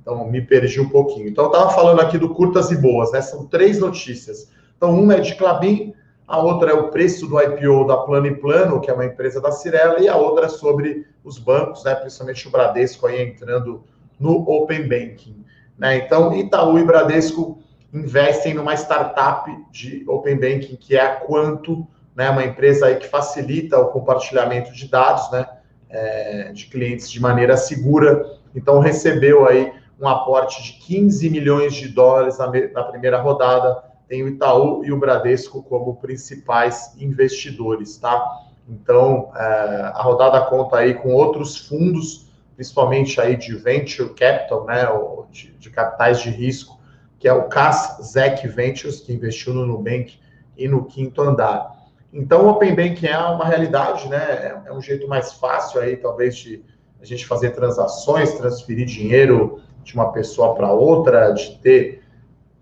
então 0.00 0.26
me 0.28 0.40
perdi 0.40 0.80
um 0.80 0.88
pouquinho. 0.88 1.28
Então, 1.28 1.44
eu 1.44 1.50
estava 1.50 1.70
falando 1.70 2.00
aqui 2.00 2.16
do 2.16 2.34
curtas 2.34 2.70
e 2.70 2.76
boas, 2.76 3.12
né? 3.12 3.20
São 3.20 3.46
três 3.46 3.78
notícias. 3.78 4.50
Então, 4.76 4.98
uma 4.98 5.14
é 5.14 5.20
de 5.20 5.34
Clabin, 5.34 5.94
a 6.26 6.38
outra 6.38 6.70
é 6.70 6.74
o 6.74 6.88
preço 6.88 7.26
do 7.26 7.40
IPO 7.40 7.86
da 7.86 7.96
Plano 7.98 8.26
e 8.26 8.34
Plano, 8.34 8.80
que 8.80 8.90
é 8.90 8.94
uma 8.94 9.04
empresa 9.04 9.40
da 9.40 9.50
Cirela, 9.50 10.00
e 10.00 10.08
a 10.08 10.16
outra 10.16 10.46
é 10.46 10.48
sobre 10.48 11.06
os 11.22 11.38
bancos, 11.38 11.84
né? 11.84 11.94
Principalmente 11.94 12.48
o 12.48 12.50
Bradesco 12.50 13.06
aí 13.06 13.22
entrando 13.22 13.84
no 14.18 14.48
Open 14.48 14.88
Banking. 14.88 15.44
Né? 15.78 15.98
Então, 15.98 16.34
Itaú 16.34 16.78
e 16.78 16.84
Bradesco 16.84 17.62
investem 17.92 18.54
numa 18.54 18.74
startup 18.74 19.50
de 19.70 20.04
Open 20.08 20.36
Banking 20.36 20.76
que 20.76 20.96
é 20.96 21.00
a 21.00 21.16
Quanto, 21.16 21.86
né, 22.14 22.28
uma 22.28 22.44
empresa 22.44 22.86
aí 22.86 22.96
que 22.96 23.08
facilita 23.08 23.78
o 23.78 23.86
compartilhamento 23.86 24.72
de 24.72 24.88
dados, 24.88 25.30
né, 25.30 25.46
é, 25.90 26.52
de 26.52 26.66
clientes 26.66 27.10
de 27.10 27.20
maneira 27.20 27.56
segura. 27.56 28.38
Então 28.54 28.80
recebeu 28.80 29.46
aí 29.46 29.72
um 30.00 30.06
aporte 30.06 30.62
de 30.62 30.72
15 30.80 31.28
milhões 31.30 31.74
de 31.74 31.88
dólares 31.88 32.38
na, 32.38 32.50
na 32.72 32.82
primeira 32.84 33.20
rodada. 33.20 33.82
Tem 34.06 34.22
o 34.22 34.28
Itaú 34.28 34.84
e 34.84 34.92
o 34.92 34.98
Bradesco 34.98 35.62
como 35.62 35.96
principais 35.96 36.94
investidores, 36.98 37.98
tá? 37.98 38.24
Então 38.68 39.30
é, 39.34 39.92
a 39.94 40.02
rodada 40.02 40.40
conta 40.42 40.78
aí 40.78 40.94
com 40.94 41.12
outros 41.12 41.56
fundos, 41.56 42.30
principalmente 42.54 43.20
aí 43.20 43.36
de 43.36 43.54
venture 43.54 44.14
capital, 44.14 44.64
né, 44.66 44.86
de, 45.30 45.52
de 45.52 45.70
capitais 45.70 46.20
de 46.20 46.30
risco, 46.30 46.78
que 47.18 47.26
é 47.26 47.32
o 47.32 47.48
CAS 47.48 47.98
ZEC 48.12 48.46
Ventures, 48.46 49.00
que 49.00 49.12
investiu 49.12 49.52
no 49.52 49.66
Nubank 49.66 50.18
e 50.56 50.68
no 50.68 50.84
quinto 50.84 51.20
andar. 51.20 51.77
Então, 52.12 52.46
o 52.46 52.48
Open 52.50 52.74
Banking 52.74 53.06
é 53.06 53.18
uma 53.18 53.44
realidade, 53.44 54.08
né? 54.08 54.62
É 54.64 54.72
um 54.72 54.80
jeito 54.80 55.06
mais 55.06 55.34
fácil 55.34 55.80
aí, 55.80 55.96
talvez, 55.96 56.36
de 56.36 56.64
a 57.00 57.04
gente 57.04 57.26
fazer 57.26 57.50
transações, 57.50 58.32
transferir 58.32 58.86
dinheiro 58.86 59.60
de 59.84 59.94
uma 59.94 60.10
pessoa 60.12 60.54
para 60.54 60.72
outra, 60.72 61.32
de 61.32 61.58
ter 61.58 62.02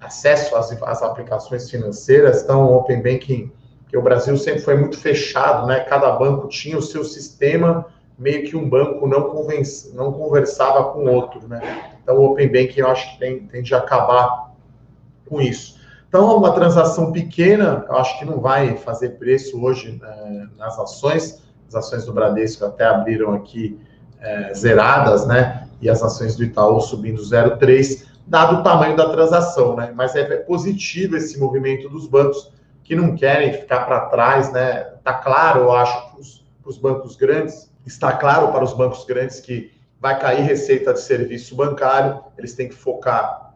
acesso 0.00 0.54
às, 0.56 0.70
às, 0.82 1.02
aplicações 1.02 1.70
financeiras. 1.70 2.42
Então, 2.42 2.66
o 2.66 2.76
Open 2.76 3.00
Banking, 3.02 3.50
que 3.88 3.96
o 3.96 4.02
Brasil 4.02 4.36
sempre 4.36 4.60
foi 4.60 4.76
muito 4.76 4.98
fechado, 4.98 5.66
né? 5.66 5.80
Cada 5.80 6.10
banco 6.12 6.48
tinha 6.48 6.76
o 6.76 6.82
seu 6.82 7.04
sistema, 7.04 7.86
meio 8.18 8.44
que 8.48 8.56
um 8.56 8.68
banco 8.68 9.06
não, 9.06 9.30
convence, 9.30 9.94
não 9.94 10.12
conversava 10.12 10.92
com 10.92 11.04
o 11.04 11.12
outro, 11.12 11.46
né? 11.48 11.92
Então, 12.02 12.18
o 12.18 12.32
Open 12.32 12.48
Banking, 12.48 12.80
eu 12.80 12.88
acho 12.88 13.12
que 13.12 13.18
tem, 13.18 13.46
tem 13.46 13.62
de 13.62 13.74
acabar 13.74 14.54
com 15.28 15.40
isso. 15.40 15.75
Então, 16.16 16.34
uma 16.34 16.54
transação 16.54 17.12
pequena, 17.12 17.84
eu 17.86 17.94
acho 17.94 18.18
que 18.18 18.24
não 18.24 18.40
vai 18.40 18.74
fazer 18.78 19.18
preço 19.18 19.62
hoje 19.62 20.00
né, 20.00 20.48
nas 20.56 20.78
ações. 20.78 21.42
As 21.68 21.74
ações 21.74 22.06
do 22.06 22.12
Bradesco 22.14 22.64
até 22.64 22.86
abriram 22.86 23.34
aqui 23.34 23.78
é, 24.18 24.54
zeradas, 24.54 25.26
né? 25.26 25.68
E 25.78 25.90
as 25.90 26.02
ações 26.02 26.34
do 26.34 26.42
Itaú 26.42 26.80
subindo 26.80 27.20
0,3, 27.20 28.06
dado 28.26 28.60
o 28.60 28.62
tamanho 28.62 28.96
da 28.96 29.10
transação, 29.10 29.76
né? 29.76 29.92
Mas 29.94 30.16
é 30.16 30.24
positivo 30.38 31.18
esse 31.18 31.38
movimento 31.38 31.86
dos 31.90 32.06
bancos 32.06 32.50
que 32.82 32.96
não 32.96 33.14
querem 33.14 33.52
ficar 33.52 33.80
para 33.80 34.06
trás, 34.06 34.50
né? 34.50 34.84
Tá 35.04 35.12
claro, 35.12 35.64
eu 35.64 35.72
acho, 35.72 36.12
para 36.62 36.70
os 36.70 36.78
bancos 36.78 37.14
grandes, 37.16 37.70
está 37.84 38.12
claro 38.12 38.52
para 38.52 38.64
os 38.64 38.72
bancos 38.72 39.04
grandes 39.04 39.38
que 39.38 39.70
vai 40.00 40.18
cair 40.18 40.40
receita 40.40 40.94
de 40.94 41.00
serviço 41.02 41.54
bancário, 41.54 42.24
eles 42.38 42.54
têm 42.54 42.70
que 42.70 42.74
focar 42.74 43.54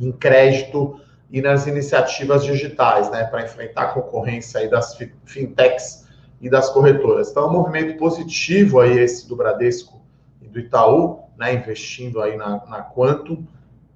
em 0.00 0.10
crédito 0.10 1.00
e 1.32 1.40
nas 1.40 1.66
iniciativas 1.66 2.44
digitais, 2.44 3.10
né, 3.10 3.24
para 3.24 3.42
enfrentar 3.42 3.82
a 3.82 3.86
concorrência 3.86 4.60
aí 4.60 4.68
das 4.68 4.98
fintechs 5.24 6.06
e 6.42 6.50
das 6.50 6.68
corretoras. 6.68 7.30
Então, 7.30 7.44
é 7.44 7.46
um 7.46 7.52
movimento 7.52 7.96
positivo 7.96 8.80
aí 8.80 8.98
esse 8.98 9.26
do 9.26 9.34
Bradesco 9.34 10.02
e 10.42 10.46
do 10.46 10.60
Itaú, 10.60 11.20
né, 11.38 11.54
investindo 11.54 12.20
aí 12.20 12.36
na, 12.36 12.62
na 12.66 12.82
Quanto, 12.82 13.42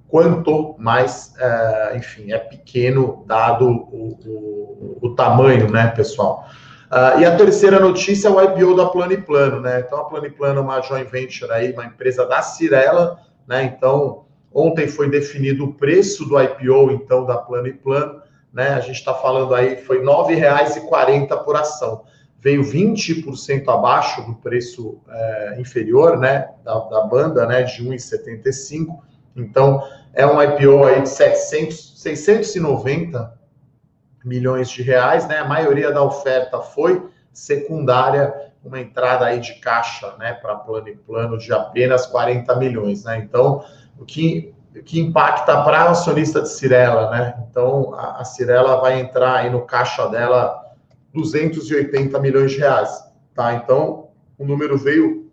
quanto 0.09 0.75
mais, 0.79 1.35
é, 1.39 1.97
enfim, 1.97 2.33
é 2.33 2.39
pequeno 2.39 3.23
dado 3.27 3.69
o, 3.69 4.19
o, 4.25 4.99
o 5.03 5.15
tamanho, 5.15 5.71
né, 5.71 5.89
pessoal. 5.89 6.49
Uh, 6.87 7.19
e 7.21 7.25
a 7.25 7.37
terceira 7.37 7.81
notícia 7.81 8.29
é 8.29 8.31
o 8.31 8.41
IPO 8.41 8.77
da 8.77 8.87
Plano 8.87 9.21
Plano, 9.23 9.61
né? 9.61 9.81
Então, 9.81 9.99
a 9.99 10.05
Plano 10.05 10.31
Plano 10.31 10.61
é 10.61 10.63
uma 10.63 10.81
joint 10.81 11.11
venture 11.11 11.51
aí, 11.51 11.73
uma 11.73 11.85
empresa 11.85 12.25
da 12.25 12.41
Cirela, 12.43 13.19
né? 13.45 13.65
Então, 13.65 14.26
ontem 14.57 14.89
foi 14.89 15.11
definido 15.11 15.65
o 15.65 15.75
preço 15.75 16.25
do 16.25 16.41
IPO, 16.41 16.91
então, 16.93 17.25
da 17.25 17.37
Plano 17.37 17.69
e 17.69 17.73
Plano, 17.73 18.23
né? 18.53 18.69
A 18.71 18.81
gente 18.81 18.97
está 18.97 19.13
falando 19.13 19.55
aí, 19.55 19.77
foi 19.77 19.99
R$ 19.99 20.05
9,40 20.05 21.45
por 21.45 21.57
ação 21.57 22.05
veio 22.47 22.63
20% 22.63 23.69
abaixo 23.69 24.23
do 24.23 24.35
preço 24.35 25.01
é, 25.09 25.57
inferior, 25.59 26.17
né, 26.17 26.51
da, 26.63 26.79
da, 26.79 27.01
banda, 27.03 27.45
né, 27.45 27.65
de 27.65 27.83
1,75. 27.83 29.01
Então, 29.35 29.83
é 30.15 30.25
um 30.25 30.41
IPO 30.41 30.85
aí 30.85 31.03
de 31.03 31.09
700, 31.09 32.01
690 32.01 33.37
milhões 34.25 34.71
de 34.71 34.81
reais, 34.81 35.27
né? 35.27 35.39
A 35.39 35.45
maioria 35.45 35.91
da 35.91 36.03
oferta 36.03 36.61
foi 36.61 37.05
secundária, 37.33 38.33
uma 38.65 38.81
entrada 38.81 39.27
aí 39.27 39.41
de 39.41 39.55
caixa, 39.55 40.15
né, 40.17 40.33
para 40.35 40.55
plano 40.55 40.89
e 40.89 40.95
plano 40.95 41.39
de 41.39 41.53
apenas 41.53 42.07
40 42.07 42.55
milhões, 42.57 43.03
né? 43.03 43.19
Então, 43.19 43.65
o 43.99 44.05
que 44.05 44.55
o 44.79 44.83
que 44.83 45.01
impacta 45.01 45.63
para 45.63 45.85
a 45.85 45.91
acionista 45.91 46.43
de 46.43 46.51
Cirela, 46.51 47.11
né? 47.11 47.47
Então, 47.49 47.95
a, 47.95 48.21
a 48.21 48.25
Cirela 48.25 48.79
vai 48.79 49.01
entrar 49.01 49.37
aí 49.37 49.51
no 49.51 49.63
caixa 49.63 50.07
dela 50.09 50.63
280 51.15 52.19
milhões 52.21 52.53
de 52.53 52.59
reais, 52.59 52.91
tá? 53.35 53.55
Então, 53.55 54.11
o 54.39 54.45
número 54.45 54.77
veio 54.77 55.33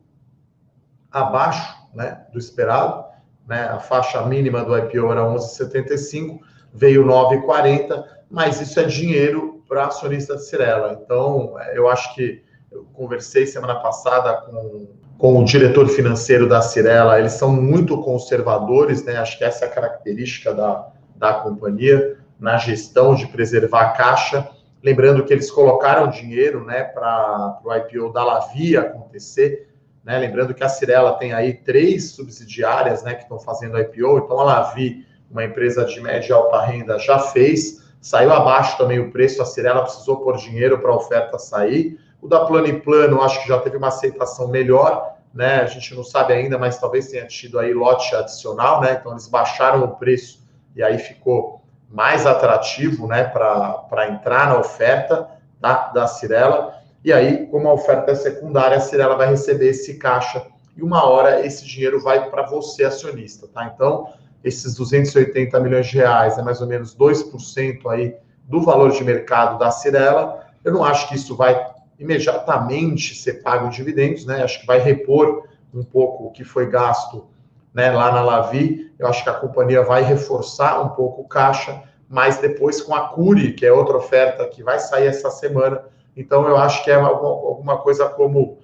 abaixo, 1.12 1.77
né, 1.93 2.25
do 2.32 2.39
esperado, 2.39 3.03
né? 3.46 3.65
A 3.65 3.79
faixa 3.79 4.22
mínima 4.25 4.63
do 4.63 4.77
IPO 4.77 5.12
era 5.12 5.22
11,75, 5.24 6.39
veio 6.74 7.05
9,40, 7.05 8.03
mas 8.32 8.62
isso 8.62 8.79
é 8.79 8.84
dinheiro 8.84 9.62
para 9.67 9.88
acionista 9.88 10.38
de 10.38 10.46
Cirela. 10.46 11.00
Então, 11.03 11.55
eu 11.74 11.89
acho 11.89 12.15
que 12.15 12.41
eu 12.72 12.86
conversei 12.93 13.46
semana 13.46 13.75
passada 13.75 14.34
com, 14.41 14.88
com 15.17 15.39
o 15.39 15.46
diretor 15.46 15.88
financeiro 15.88 16.48
da 16.48 16.62
Cirela, 16.62 17.20
eles 17.20 17.34
são 17.34 17.51
muito 17.51 17.98
conservadores, 18.01 19.03
né? 19.03 19.17
Acho 19.17 19.38
que 19.38 19.43
essa 19.43 19.65
é 19.65 19.67
a 19.67 19.72
característica 19.72 20.53
da, 20.53 20.88
da 21.15 21.34
companhia 21.36 22.17
na 22.39 22.58
gestão 22.58 23.15
de 23.15 23.27
preservar 23.27 23.82
a 23.82 23.89
caixa 23.91 24.50
Lembrando 24.84 25.24
que 25.24 25.32
eles 25.32 25.50
colocaram 25.50 26.10
dinheiro 26.10 26.65
né, 26.65 26.84
para 26.84 27.62
o 27.63 27.74
IPO 27.74 28.12
da 28.12 28.22
Lavi 28.22 28.75
acontecer. 28.75 29.70
Né? 30.03 30.20
Lembrando 30.20 30.53
que 30.53 30.62
a 30.62 30.67
Cirela 30.67 31.13
tem 31.13 31.32
aí 31.32 31.53
três 31.53 32.12
subsidiárias 32.12 33.01
né, 33.01 33.15
que 33.15 33.24
estão 33.24 33.39
fazendo 33.39 33.79
IPO. 33.79 34.17
Então, 34.17 34.38
a 34.41 34.43
Lavi, 34.43 35.08
uma 35.32 35.46
empresa 35.46 35.86
de 35.86 36.01
média 36.01 36.27
e 36.29 36.34
alta 36.34 36.62
renda, 36.65 37.00
já 37.00 37.17
fez. 37.17 37.82
Saiu 38.01 38.34
abaixo 38.34 38.77
também 38.77 39.00
o 39.00 39.10
preço. 39.10 39.41
A 39.41 39.46
Cirela 39.46 39.84
precisou 39.84 40.17
pôr 40.17 40.36
dinheiro 40.36 40.77
para 40.79 40.91
a 40.91 40.98
oferta 40.98 41.39
sair. 41.39 41.98
O 42.24 42.27
da 42.30 42.46
Plano 42.46 42.68
e 42.68 42.80
Plano, 42.80 43.22
acho 43.22 43.42
que 43.42 43.50
já 43.50 43.60
teve 43.60 43.75
uma 43.75 43.89
aceitação 43.89 44.48
melhor. 44.48 45.18
Né? 45.34 45.58
A 45.58 45.65
gente 45.65 45.94
não 45.94 46.06
sabe 46.06 46.32
ainda, 46.32 46.58
mas 46.58 46.77
talvez 46.77 47.10
tenha 47.10 47.27
tido 47.27 47.60
aí 47.60 47.74
lote 47.74 48.15
adicional. 48.15 48.80
Né? 48.80 48.98
Então, 48.98 49.12
eles 49.12 49.27
baixaram 49.27 49.84
o 49.84 49.89
preço 49.89 50.42
e 50.74 50.82
aí 50.82 50.98
ficou 50.98 51.62
mais 51.92 52.25
atrativo 52.25 53.08
né, 53.08 53.25
para 53.25 54.08
entrar 54.10 54.48
na 54.48 54.58
oferta 54.58 55.27
da, 55.60 55.89
da 55.89 56.08
Cirela. 56.08 56.74
E 57.03 57.12
aí, 57.12 57.46
como 57.48 57.68
a 57.68 57.74
oferta 57.74 58.12
é 58.12 58.15
secundária, 58.15 58.77
a 58.77 58.80
Cirela 58.80 59.18
vai 59.18 59.27
receber 59.27 59.68
esse 59.68 59.96
caixa 59.96 60.48
e 60.77 60.82
uma 60.82 61.06
hora 61.06 61.46
esse 61.46 61.65
dinheiro 61.65 62.01
vai 62.01 62.30
para 62.30 62.44
você, 62.44 62.86
acionista. 62.86 63.50
Tá? 63.50 63.70
Então, 63.75 64.08
esses 64.42 64.75
280 64.75 65.60
milhões 65.60 65.88
de 65.88 65.98
reais 65.98 66.38
é 66.38 66.42
mais 66.42 66.62
ou 66.62 66.68
menos 66.68 66.96
2% 66.96 67.86
aí 67.89 68.15
do 68.46 68.62
valor 68.62 68.92
de 68.92 69.03
mercado 69.03 69.60
da 69.60 69.72
Cirela. 69.72 70.48
Eu 70.63 70.72
não 70.72 70.86
acho 70.86 71.10
que 71.10 71.15
isso 71.15 71.36
vai 71.36 71.73
imediatamente 72.00 73.16
ser 73.16 73.42
pago 73.44 73.70
dividendos, 73.70 74.26
né? 74.26 74.44
Acho 74.44 74.62
que 74.62 74.68
vai 74.68 74.80
repor 74.80 75.48
um 75.74 75.84
pouco 75.84 76.26
o 76.26 76.32
que 76.32 76.44
foi 76.44 76.70
gasto 76.70 77.28
né, 77.74 77.92
lá 77.92 78.12
na 78.12 78.22
Lavi. 78.22 78.92
Eu 78.98 79.08
acho 79.08 79.24
que 79.24 79.30
a 79.30 79.34
companhia 79.34 79.84
vai 79.84 80.04
reforçar 80.04 80.82
um 80.82 80.90
pouco 80.90 81.22
o 81.22 81.28
caixa, 81.28 81.84
mas 82.08 82.38
depois 82.38 82.82
com 82.82 82.94
a 82.94 83.10
Curi, 83.10 83.54
que 83.54 83.66
é 83.66 83.72
outra 83.72 83.98
oferta 83.98 84.48
que 84.48 84.62
vai 84.62 84.80
sair 84.80 85.08
essa 85.08 85.32
semana. 85.32 85.84
Então, 86.16 86.48
eu 86.48 86.58
acho 86.58 86.84
que 86.84 86.92
é 86.92 86.96
alguma 86.96 87.78
coisa 87.78 88.08
como, 88.08 88.60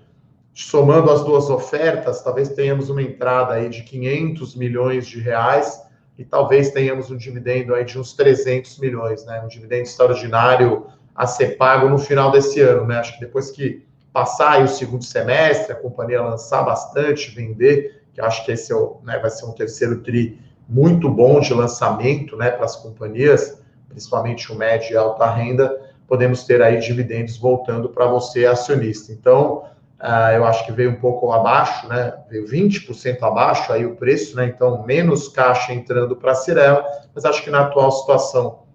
somando 0.54 1.10
as 1.10 1.24
duas 1.24 1.50
ofertas, 1.50 2.22
talvez 2.22 2.50
tenhamos 2.50 2.90
uma 2.90 3.02
entrada 3.02 3.56
aí 3.56 3.70
de 3.70 3.82
500 3.82 4.56
milhões 4.56 5.08
de 5.08 5.20
reais 5.20 5.82
e 6.18 6.24
talvez 6.24 6.70
tenhamos 6.70 7.10
um 7.10 7.18
dividendo 7.18 7.74
aí 7.74 7.84
de 7.84 7.98
uns 7.98 8.14
300 8.14 8.78
milhões, 8.78 9.26
né? 9.26 9.42
Um 9.42 9.48
dividendo 9.48 9.84
extraordinário 9.84 10.86
a 11.20 11.28
ser 11.28 11.58
pago 11.58 11.90
no 11.90 11.98
final 11.98 12.32
desse 12.32 12.62
ano, 12.62 12.88
né? 12.88 12.98
Acho 12.98 13.16
que 13.16 13.20
depois 13.20 13.52
que 13.52 13.86
passar 14.14 14.64
o 14.64 14.70
segundo 14.70 15.04
semestre, 15.04 15.74
a 15.74 15.76
companhia 15.76 16.22
lançar 16.22 16.64
bastante, 16.64 17.36
vender, 17.36 18.04
que 18.14 18.22
acho 18.22 18.46
que 18.46 18.54
esse 18.54 18.72
é 18.72 18.76
o, 18.76 19.02
né, 19.04 19.20
vai 19.20 19.30
ser 19.30 19.46
um 19.46 19.52
terceiro 19.52 20.00
tri 20.00 20.40
muito 20.66 21.10
bom 21.10 21.42
de 21.42 21.54
lançamento 21.54 22.38
né, 22.38 22.50
para 22.50 22.64
as 22.64 22.78
companhias, 22.78 23.62
principalmente 23.90 24.50
o 24.50 24.56
médio 24.56 24.94
e 24.94 24.96
alta 24.96 25.30
renda, 25.30 25.78
podemos 26.08 26.46
ter 26.46 26.62
aí 26.62 26.80
dividendos 26.80 27.36
voltando 27.36 27.90
para 27.90 28.08
você, 28.08 28.46
acionista. 28.46 29.12
Então, 29.12 29.66
uh, 30.00 30.32
eu 30.34 30.46
acho 30.46 30.66
que 30.66 30.72
veio 30.72 30.92
um 30.92 31.02
pouco 31.02 31.34
abaixo, 31.34 31.86
né? 31.90 32.14
Veio 32.30 32.46
20% 32.46 33.22
abaixo 33.24 33.74
aí 33.74 33.86
o 33.86 33.98
preço, 33.98 34.38
né? 34.38 34.46
Então, 34.46 34.86
menos 34.86 35.28
caixa 35.28 35.74
entrando 35.74 36.16
para 36.16 36.32
a 36.32 36.36
Cirela, 36.36 36.86
mas 37.14 37.26
acho 37.26 37.44
que 37.44 37.50
na 37.50 37.64
atual 37.64 37.92
situação, 37.92 38.69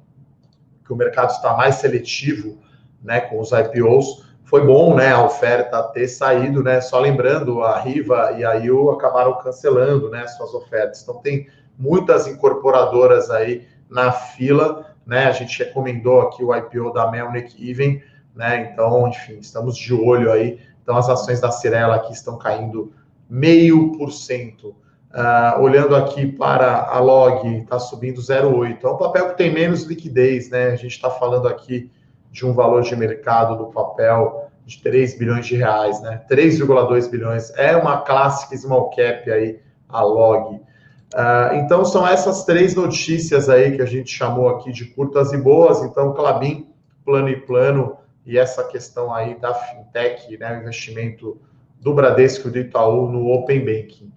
que 0.84 0.92
o 0.92 0.96
mercado 0.96 1.30
está 1.30 1.56
mais 1.56 1.76
seletivo, 1.76 2.58
né, 3.02 3.20
com 3.20 3.40
os 3.40 3.50
IPOs, 3.52 4.24
foi 4.44 4.64
bom, 4.66 4.94
né, 4.94 5.10
a 5.10 5.24
oferta 5.24 5.82
ter 5.82 6.06
saído, 6.06 6.62
né, 6.62 6.80
só 6.80 7.00
lembrando, 7.00 7.62
a 7.62 7.78
Riva 7.80 8.32
e 8.38 8.44
a 8.44 8.54
IU 8.54 8.90
acabaram 8.90 9.38
cancelando, 9.38 10.10
né, 10.10 10.26
suas 10.28 10.52
ofertas. 10.54 11.02
Então, 11.02 11.16
tem 11.16 11.48
muitas 11.78 12.26
incorporadoras 12.26 13.30
aí 13.30 13.66
na 13.88 14.12
fila, 14.12 14.94
né, 15.06 15.26
a 15.26 15.32
gente 15.32 15.58
recomendou 15.62 16.20
aqui 16.20 16.44
o 16.44 16.54
IPO 16.54 16.92
da 16.92 17.10
Melnick 17.10 17.68
Even, 17.68 18.02
né, 18.34 18.70
então, 18.72 19.08
enfim, 19.08 19.38
estamos 19.38 19.76
de 19.76 19.94
olho 19.94 20.30
aí. 20.30 20.60
Então, 20.82 20.96
as 20.96 21.08
ações 21.08 21.40
da 21.40 21.50
Cirela 21.50 21.96
aqui 21.96 22.12
estão 22.12 22.36
caindo 22.36 22.92
meio 23.28 23.92
por 23.92 24.12
cento. 24.12 24.76
Uh, 25.14 25.62
olhando 25.62 25.94
aqui 25.94 26.26
para 26.26 26.88
a 26.88 26.98
Log, 26.98 27.46
está 27.58 27.78
subindo 27.78 28.20
0,8. 28.20 28.82
É 28.82 28.88
um 28.88 28.96
papel 28.96 29.28
que 29.28 29.36
tem 29.36 29.54
menos 29.54 29.84
liquidez, 29.84 30.50
né? 30.50 30.72
A 30.72 30.76
gente 30.76 30.92
está 30.92 31.08
falando 31.08 31.46
aqui 31.46 31.88
de 32.32 32.44
um 32.44 32.52
valor 32.52 32.82
de 32.82 32.96
mercado 32.96 33.56
do 33.56 33.66
papel 33.66 34.50
de 34.66 34.82
3 34.82 35.16
bilhões 35.16 35.46
de 35.46 35.54
reais, 35.54 36.02
né? 36.02 36.20
3,2 36.28 37.08
bilhões. 37.08 37.52
É 37.56 37.76
uma 37.76 37.98
clássica 37.98 38.56
small 38.56 38.90
cap 38.90 39.30
aí, 39.30 39.60
a 39.88 40.02
log. 40.02 40.56
Uh, 40.56 41.54
então, 41.62 41.84
são 41.84 42.04
essas 42.04 42.44
três 42.44 42.74
notícias 42.74 43.48
aí 43.48 43.76
que 43.76 43.82
a 43.82 43.86
gente 43.86 44.10
chamou 44.10 44.48
aqui 44.48 44.72
de 44.72 44.86
curtas 44.86 45.32
e 45.32 45.36
boas. 45.36 45.80
Então, 45.82 46.12
Clabin 46.12 46.66
plano 47.04 47.28
e 47.28 47.36
plano 47.36 47.98
e 48.26 48.38
essa 48.38 48.64
questão 48.64 49.14
aí 49.14 49.38
da 49.38 49.54
fintech, 49.54 50.36
né, 50.38 50.56
o 50.56 50.62
investimento 50.62 51.38
do 51.80 51.92
Bradesco 51.92 52.48
e 52.48 52.50
do 52.50 52.58
Itaú 52.58 53.08
no 53.08 53.28
Open 53.28 53.60
Banking. 53.60 54.10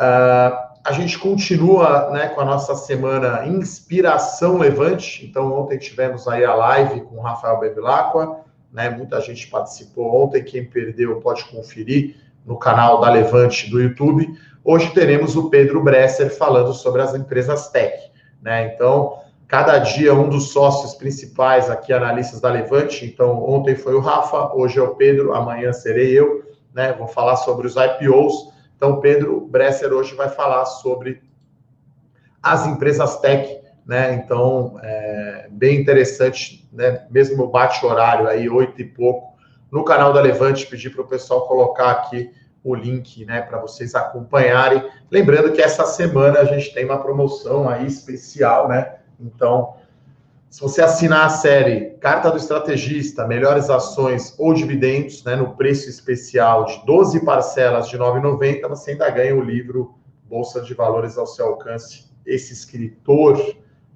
Uh, 0.00 0.70
a 0.82 0.92
gente 0.92 1.18
continua 1.18 2.08
né, 2.10 2.28
com 2.28 2.40
a 2.40 2.44
nossa 2.44 2.74
semana 2.74 3.46
Inspiração 3.46 4.56
Levante. 4.56 5.26
Então, 5.26 5.52
ontem 5.52 5.76
tivemos 5.76 6.26
aí 6.26 6.42
a 6.42 6.54
live 6.54 7.02
com 7.02 7.16
o 7.16 7.20
Rafael 7.20 7.60
Bevilacqua, 7.60 8.40
né? 8.72 8.88
Muita 8.88 9.20
gente 9.20 9.46
participou 9.48 10.24
ontem. 10.24 10.42
Quem 10.42 10.64
perdeu 10.64 11.20
pode 11.20 11.44
conferir 11.44 12.16
no 12.46 12.58
canal 12.58 12.98
da 12.98 13.10
Levante 13.10 13.68
do 13.70 13.78
YouTube. 13.78 14.26
Hoje 14.64 14.90
teremos 14.94 15.36
o 15.36 15.50
Pedro 15.50 15.82
Bresser 15.82 16.34
falando 16.34 16.72
sobre 16.72 17.02
as 17.02 17.14
empresas 17.14 17.68
tech. 17.68 18.10
Né? 18.40 18.72
Então, 18.74 19.18
cada 19.46 19.78
dia 19.78 20.14
um 20.14 20.30
dos 20.30 20.50
sócios 20.50 20.94
principais 20.94 21.68
aqui, 21.68 21.92
analistas 21.92 22.40
da 22.40 22.50
Levante. 22.50 23.04
Então, 23.04 23.44
ontem 23.44 23.74
foi 23.74 23.94
o 23.94 24.00
Rafa, 24.00 24.54
hoje 24.54 24.78
é 24.78 24.82
o 24.82 24.94
Pedro, 24.94 25.34
amanhã 25.34 25.74
serei 25.74 26.18
eu. 26.18 26.42
Né? 26.72 26.94
Vou 26.94 27.06
falar 27.06 27.36
sobre 27.36 27.66
os 27.66 27.74
IPOs 27.76 28.50
então, 28.80 28.98
Pedro 28.98 29.42
Bresser 29.42 29.92
hoje 29.92 30.14
vai 30.14 30.30
falar 30.30 30.64
sobre 30.64 31.22
as 32.42 32.66
empresas 32.66 33.20
tech, 33.20 33.60
né? 33.84 34.14
Então, 34.14 34.80
é 34.82 35.48
bem 35.50 35.78
interessante, 35.78 36.66
né? 36.72 37.06
Mesmo 37.10 37.46
bate-horário 37.48 38.26
aí, 38.26 38.48
oito 38.48 38.80
e 38.80 38.84
pouco, 38.86 39.36
no 39.70 39.84
canal 39.84 40.14
da 40.14 40.22
Levante, 40.22 40.66
pedir 40.66 40.88
para 40.88 41.02
o 41.02 41.06
pessoal 41.06 41.46
colocar 41.46 41.90
aqui 41.90 42.32
o 42.64 42.74
link, 42.74 43.22
né, 43.26 43.42
para 43.42 43.58
vocês 43.58 43.94
acompanharem. 43.94 44.82
Lembrando 45.10 45.52
que 45.52 45.60
essa 45.60 45.84
semana 45.84 46.38
a 46.38 46.44
gente 46.44 46.72
tem 46.72 46.86
uma 46.86 47.02
promoção 47.02 47.68
aí 47.68 47.86
especial, 47.86 48.66
né? 48.66 48.96
Então, 49.20 49.74
se 50.50 50.60
você 50.60 50.82
assinar 50.82 51.26
a 51.26 51.28
série 51.28 51.90
Carta 52.00 52.28
do 52.28 52.36
Estrategista, 52.36 53.24
Melhores 53.24 53.70
Ações 53.70 54.34
ou 54.36 54.52
Dividendos, 54.52 55.22
né, 55.22 55.36
no 55.36 55.54
preço 55.54 55.88
especial 55.88 56.64
de 56.64 56.84
12 56.84 57.24
parcelas 57.24 57.88
de 57.88 57.96
R$ 57.96 58.02
9,90, 58.02 58.68
você 58.68 58.90
ainda 58.90 59.08
ganha 59.10 59.36
o 59.36 59.40
livro 59.40 59.94
Bolsa 60.24 60.60
de 60.60 60.74
Valores 60.74 61.16
ao 61.16 61.26
seu 61.26 61.46
alcance. 61.46 62.10
Esse 62.26 62.52
escritor 62.52 63.40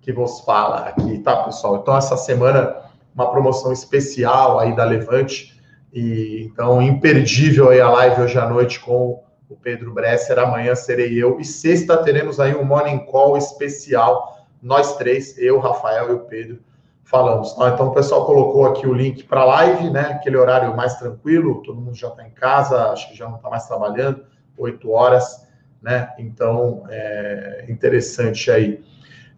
que 0.00 0.12
vos 0.12 0.42
fala 0.42 0.86
aqui, 0.86 1.18
tá, 1.18 1.42
pessoal? 1.42 1.78
Então, 1.78 1.96
essa 1.96 2.16
semana, 2.16 2.76
uma 3.12 3.32
promoção 3.32 3.72
especial 3.72 4.60
aí 4.60 4.76
da 4.76 4.84
Levante. 4.84 5.60
E 5.92 6.48
então, 6.52 6.80
imperdível 6.80 7.70
aí 7.70 7.80
a 7.80 7.90
live 7.90 8.22
hoje 8.22 8.38
à 8.38 8.48
noite 8.48 8.78
com 8.78 9.24
o 9.48 9.56
Pedro 9.56 9.92
Bresser. 9.92 10.38
Amanhã 10.38 10.76
serei 10.76 11.20
eu. 11.20 11.40
E 11.40 11.44
sexta 11.44 11.96
teremos 11.96 12.38
aí 12.38 12.54
um 12.54 12.64
Morning 12.64 13.06
Call 13.06 13.36
especial 13.36 14.43
nós 14.64 14.96
três, 14.96 15.36
eu, 15.36 15.58
Rafael 15.58 16.08
e 16.08 16.12
o 16.14 16.20
Pedro, 16.20 16.58
falamos. 17.04 17.52
Então, 17.52 17.88
o 17.88 17.92
pessoal 17.92 18.24
colocou 18.24 18.64
aqui 18.64 18.86
o 18.86 18.94
link 18.94 19.24
para 19.24 19.42
a 19.42 19.44
live, 19.44 19.90
né? 19.90 20.12
Aquele 20.12 20.38
horário 20.38 20.74
mais 20.74 20.94
tranquilo, 20.94 21.62
todo 21.62 21.80
mundo 21.80 21.94
já 21.94 22.08
está 22.08 22.26
em 22.26 22.30
casa, 22.30 22.90
acho 22.90 23.10
que 23.10 23.16
já 23.16 23.28
não 23.28 23.36
está 23.36 23.50
mais 23.50 23.66
trabalhando, 23.66 24.24
oito 24.56 24.90
horas, 24.90 25.46
né? 25.82 26.14
Então, 26.18 26.84
é 26.88 27.66
interessante 27.68 28.50
aí. 28.50 28.82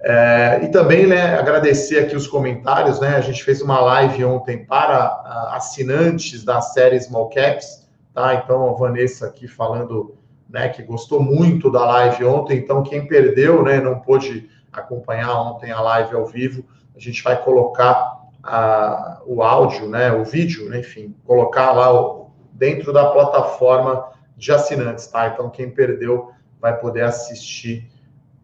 É, 0.00 0.60
e 0.62 0.68
também, 0.68 1.06
né, 1.08 1.36
agradecer 1.36 1.98
aqui 1.98 2.14
os 2.14 2.28
comentários, 2.28 3.00
né? 3.00 3.16
A 3.16 3.20
gente 3.20 3.42
fez 3.42 3.60
uma 3.60 3.80
live 3.80 4.24
ontem 4.24 4.64
para 4.64 5.50
assinantes 5.52 6.44
da 6.44 6.60
série 6.60 7.00
Small 7.00 7.28
Caps, 7.30 7.88
tá? 8.14 8.34
Então, 8.34 8.70
a 8.70 8.72
Vanessa 8.74 9.26
aqui 9.26 9.48
falando, 9.48 10.16
né, 10.48 10.68
que 10.68 10.84
gostou 10.84 11.20
muito 11.20 11.68
da 11.68 11.84
live 11.84 12.24
ontem. 12.24 12.58
Então, 12.58 12.84
quem 12.84 13.08
perdeu, 13.08 13.64
né, 13.64 13.80
não 13.80 13.98
pôde 13.98 14.48
acompanhar 14.80 15.32
ontem 15.40 15.70
a 15.70 15.80
live 15.80 16.14
ao 16.14 16.26
vivo, 16.26 16.64
a 16.94 16.98
gente 16.98 17.22
vai 17.22 17.40
colocar 17.42 18.16
a, 18.42 19.20
o 19.26 19.42
áudio, 19.42 19.88
né, 19.88 20.12
o 20.12 20.24
vídeo, 20.24 20.68
né, 20.68 20.80
enfim, 20.80 21.14
colocar 21.24 21.72
lá 21.72 21.92
o, 21.92 22.30
dentro 22.52 22.92
da 22.92 23.06
plataforma 23.10 24.04
de 24.36 24.52
assinantes, 24.52 25.06
tá? 25.06 25.28
Então, 25.28 25.48
quem 25.50 25.70
perdeu 25.70 26.30
vai 26.60 26.78
poder 26.78 27.02
assistir 27.02 27.90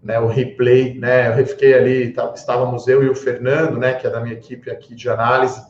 né, 0.03 0.19
o 0.19 0.27
replay, 0.27 0.99
né? 0.99 1.39
Eu 1.39 1.47
fiquei 1.47 1.75
ali, 1.75 2.13
tá, 2.13 2.33
estávamos 2.35 2.89
eu 2.89 3.03
e 3.03 3.09
o 3.09 3.15
Fernando, 3.15 3.79
né, 3.79 3.95
que 3.95 4.07
é 4.07 4.11
da 4.11 4.21
minha 4.21 4.35
equipe 4.35 4.71
aqui 4.71 4.95
de 4.95 5.09
análise, 5.09 5.63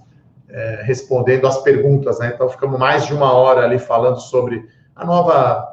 é, 0.48 0.82
respondendo 0.84 1.46
as 1.46 1.58
perguntas, 1.58 2.18
né? 2.18 2.32
Então, 2.34 2.48
ficamos 2.48 2.78
mais 2.78 3.06
de 3.06 3.14
uma 3.14 3.32
hora 3.32 3.64
ali 3.64 3.78
falando 3.78 4.20
sobre 4.20 4.66
a 4.94 5.04
nova 5.04 5.71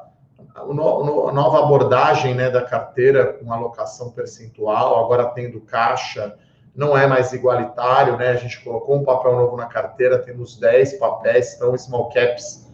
a 0.71 1.32
nova 1.34 1.60
abordagem 1.60 2.34
né, 2.36 2.49
da 2.49 2.62
carteira 2.62 3.34
com 3.34 3.51
alocação 3.51 4.12
percentual, 4.12 5.03
agora 5.03 5.25
tendo 5.27 5.60
caixa, 5.62 6.36
não 6.75 6.97
é 6.97 7.08
mais 7.08 7.34
igualitário, 7.34 8.17
né? 8.17 8.29
A 8.29 8.36
gente 8.36 8.63
colocou 8.63 8.95
um 8.95 9.03
papel 9.03 9.36
novo 9.36 9.58
na 9.58 9.65
carteira, 9.65 10.19
temos 10.19 10.58
10 10.58 10.93
papéis, 10.93 11.55
então 11.55 11.77
small 11.77 12.10
caps, 12.10 12.71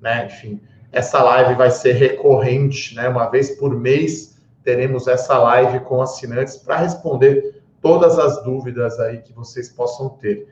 né? 0.00 0.26
Enfim, 0.26 0.60
essa 0.92 1.22
live 1.22 1.54
vai 1.54 1.70
ser 1.70 1.92
recorrente, 1.92 2.94
né? 2.94 3.08
Uma 3.08 3.30
vez 3.30 3.52
por 3.52 3.74
mês 3.74 4.36
teremos 4.62 5.06
essa 5.06 5.38
live 5.38 5.80
com 5.80 6.02
assinantes 6.02 6.56
para 6.56 6.76
responder 6.76 7.62
todas 7.80 8.18
as 8.18 8.42
dúvidas 8.42 8.98
aí 8.98 9.18
que 9.18 9.32
vocês 9.32 9.68
possam 9.68 10.08
ter. 10.08 10.48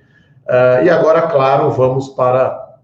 Uh, 0.46 0.84
e 0.84 0.90
agora, 0.90 1.22
claro, 1.22 1.70
vamos 1.70 2.10
para, 2.10 2.78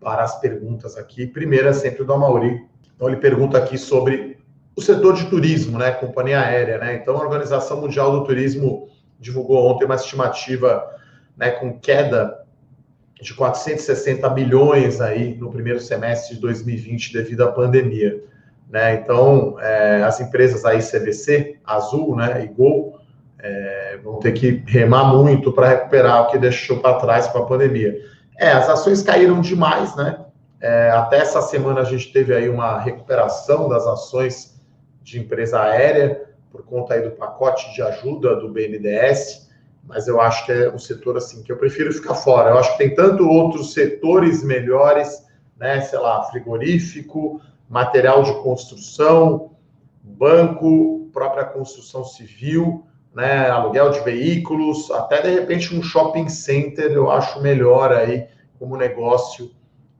para 0.00 0.22
as 0.22 0.38
perguntas 0.38 0.96
aqui. 0.96 1.26
Primeira, 1.26 1.72
sempre 1.72 2.04
do 2.04 2.12
Amauri, 2.12 2.64
então 2.94 3.08
ele 3.08 3.16
pergunta 3.16 3.58
aqui 3.58 3.76
sobre 3.76 4.38
o 4.76 4.82
setor 4.82 5.14
de 5.14 5.26
turismo, 5.26 5.78
né, 5.78 5.92
companhia 5.92 6.40
aérea, 6.40 6.78
né? 6.78 6.96
Então 6.96 7.16
a 7.16 7.20
Organização 7.20 7.80
Mundial 7.80 8.10
do 8.12 8.24
Turismo 8.24 8.88
divulgou 9.20 9.66
ontem 9.66 9.84
uma 9.84 9.94
estimativa, 9.94 10.84
né, 11.36 11.50
com 11.50 11.78
queda 11.78 12.42
de 13.20 13.32
460 13.32 14.28
bilhões 14.30 15.00
aí 15.00 15.34
no 15.36 15.50
primeiro 15.50 15.80
semestre 15.80 16.34
de 16.34 16.40
2020 16.40 17.12
devido 17.12 17.42
à 17.42 17.52
pandemia, 17.52 18.22
né? 18.68 18.94
Então 18.94 19.56
é, 19.60 20.02
as 20.02 20.20
empresas 20.20 20.64
aí 20.64 20.80
CVC, 20.80 21.58
Azul, 21.64 22.16
né, 22.16 22.44
e 22.44 22.48
Gol 22.48 22.98
é, 23.38 23.98
vão 24.02 24.18
ter 24.18 24.32
que 24.32 24.62
remar 24.66 25.04
muito 25.04 25.52
para 25.52 25.68
recuperar 25.68 26.22
o 26.22 26.30
que 26.30 26.38
deixou 26.38 26.78
para 26.78 26.98
trás 26.98 27.28
com 27.28 27.38
a 27.38 27.46
pandemia. 27.46 27.94
É, 28.38 28.50
as 28.50 28.68
ações 28.68 29.02
caíram 29.02 29.40
demais, 29.40 29.94
né? 29.94 30.23
É, 30.66 30.88
até 30.92 31.18
essa 31.18 31.42
semana 31.42 31.82
a 31.82 31.84
gente 31.84 32.10
teve 32.10 32.34
aí 32.34 32.48
uma 32.48 32.78
recuperação 32.78 33.68
das 33.68 33.86
ações 33.86 34.58
de 35.02 35.20
empresa 35.20 35.60
aérea 35.60 36.24
por 36.50 36.64
conta 36.64 36.94
aí 36.94 37.02
do 37.02 37.10
pacote 37.10 37.74
de 37.74 37.82
ajuda 37.82 38.36
do 38.36 38.48
BNDES, 38.48 39.50
mas 39.86 40.08
eu 40.08 40.22
acho 40.22 40.46
que 40.46 40.52
é 40.52 40.72
um 40.72 40.78
setor 40.78 41.18
assim 41.18 41.42
que 41.42 41.52
eu 41.52 41.58
prefiro 41.58 41.92
ficar 41.92 42.14
fora. 42.14 42.48
Eu 42.48 42.58
acho 42.58 42.72
que 42.72 42.78
tem 42.78 42.94
tanto 42.94 43.28
outros 43.28 43.74
setores 43.74 44.42
melhores, 44.42 45.26
né, 45.58 45.82
sei 45.82 45.98
lá, 45.98 46.22
frigorífico, 46.22 47.42
material 47.68 48.22
de 48.22 48.32
construção, 48.42 49.50
banco, 50.02 51.10
própria 51.12 51.44
construção 51.44 52.04
civil, 52.04 52.86
né, 53.14 53.50
aluguel 53.50 53.90
de 53.90 54.00
veículos, 54.00 54.90
até 54.92 55.20
de 55.20 55.28
repente 55.28 55.76
um 55.76 55.82
shopping 55.82 56.30
center, 56.30 56.90
eu 56.90 57.10
acho 57.10 57.42
melhor 57.42 57.92
aí 57.92 58.26
como 58.58 58.78
negócio 58.78 59.50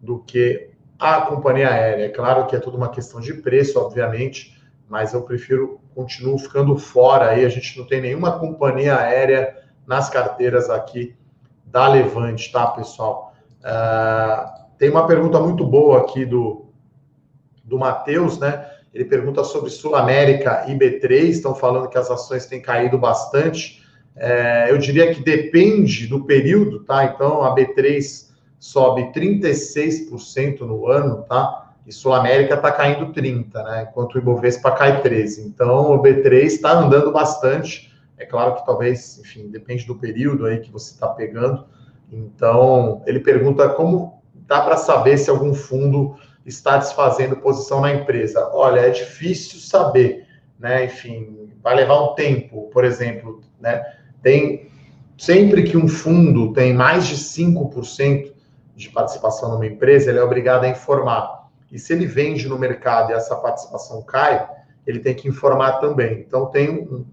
do 0.04 0.18
que 0.20 0.70
a 0.98 1.22
companhia 1.22 1.70
aérea. 1.70 2.04
É 2.04 2.08
claro 2.08 2.46
que 2.46 2.54
é 2.54 2.60
tudo 2.60 2.76
uma 2.76 2.90
questão 2.90 3.20
de 3.20 3.34
preço, 3.34 3.78
obviamente, 3.80 4.56
mas 4.88 5.14
eu 5.14 5.22
prefiro, 5.22 5.80
continuo 5.94 6.38
ficando 6.38 6.76
fora 6.76 7.30
aí. 7.30 7.44
A 7.44 7.48
gente 7.48 7.78
não 7.78 7.86
tem 7.86 8.00
nenhuma 8.00 8.38
companhia 8.38 8.98
aérea 8.98 9.56
nas 9.86 10.08
carteiras 10.08 10.70
aqui 10.70 11.16
da 11.66 11.88
Levante, 11.88 12.52
tá, 12.52 12.66
pessoal? 12.68 13.34
Uh, 13.60 14.64
tem 14.78 14.90
uma 14.90 15.06
pergunta 15.06 15.40
muito 15.40 15.66
boa 15.66 16.00
aqui 16.00 16.24
do, 16.24 16.66
do 17.64 17.78
Matheus, 17.78 18.38
né? 18.38 18.70
Ele 18.92 19.04
pergunta 19.04 19.42
sobre 19.42 19.70
Sul 19.70 19.96
América 19.96 20.66
e 20.68 20.74
B3, 20.74 21.24
estão 21.24 21.54
falando 21.54 21.88
que 21.88 21.98
as 21.98 22.10
ações 22.10 22.46
têm 22.46 22.62
caído 22.62 22.96
bastante. 22.96 23.82
É, 24.16 24.70
eu 24.70 24.78
diria 24.78 25.12
que 25.12 25.20
depende 25.20 26.06
do 26.06 26.24
período, 26.24 26.84
tá? 26.84 27.04
Então, 27.04 27.42
a 27.42 27.52
B3 27.52 28.32
sobe 28.64 29.12
36% 29.12 30.60
no 30.60 30.86
ano, 30.86 31.22
tá? 31.24 31.74
E 31.86 31.92
Sul 31.92 32.14
América 32.14 32.54
está 32.54 32.72
caindo 32.72 33.12
30%, 33.12 33.52
né? 33.62 33.86
Enquanto 33.90 34.14
o 34.14 34.18
Ibovespa 34.18 34.70
cai 34.70 35.02
13%. 35.02 35.44
Então, 35.44 35.94
o 35.94 36.02
B3 36.02 36.44
está 36.44 36.72
andando 36.72 37.12
bastante. 37.12 37.92
É 38.16 38.24
claro 38.24 38.54
que 38.54 38.64
talvez, 38.64 39.18
enfim, 39.18 39.48
depende 39.48 39.86
do 39.86 39.96
período 39.96 40.46
aí 40.46 40.60
que 40.60 40.72
você 40.72 40.94
está 40.94 41.08
pegando. 41.08 41.66
Então, 42.10 43.02
ele 43.04 43.20
pergunta 43.20 43.68
como 43.68 44.22
dá 44.46 44.62
para 44.62 44.78
saber 44.78 45.18
se 45.18 45.28
algum 45.28 45.52
fundo 45.52 46.16
está 46.46 46.78
desfazendo 46.78 47.36
posição 47.36 47.82
na 47.82 47.92
empresa. 47.92 48.48
Olha, 48.50 48.80
é 48.80 48.88
difícil 48.88 49.60
saber, 49.60 50.26
né? 50.58 50.86
Enfim, 50.86 51.50
vai 51.62 51.76
levar 51.76 52.02
um 52.02 52.14
tempo. 52.14 52.70
Por 52.72 52.82
exemplo, 52.82 53.42
né? 53.60 53.84
Tem 54.22 54.70
sempre 55.18 55.64
que 55.64 55.76
um 55.76 55.86
fundo 55.86 56.54
tem 56.54 56.72
mais 56.72 57.06
de 57.06 57.16
5% 57.16 58.33
de 58.74 58.88
participação 58.90 59.50
numa 59.52 59.66
empresa, 59.66 60.10
ele 60.10 60.18
é 60.18 60.22
obrigado 60.22 60.64
a 60.64 60.68
informar. 60.68 61.48
E 61.70 61.78
se 61.78 61.92
ele 61.92 62.06
vende 62.06 62.48
no 62.48 62.58
mercado 62.58 63.10
e 63.10 63.14
essa 63.14 63.36
participação 63.36 64.02
cai, 64.02 64.48
ele 64.86 65.00
tem 65.00 65.14
que 65.14 65.28
informar 65.28 65.74
também. 65.74 66.20
Então, 66.20 66.46
tem 66.46 66.70
um, 66.70 67.04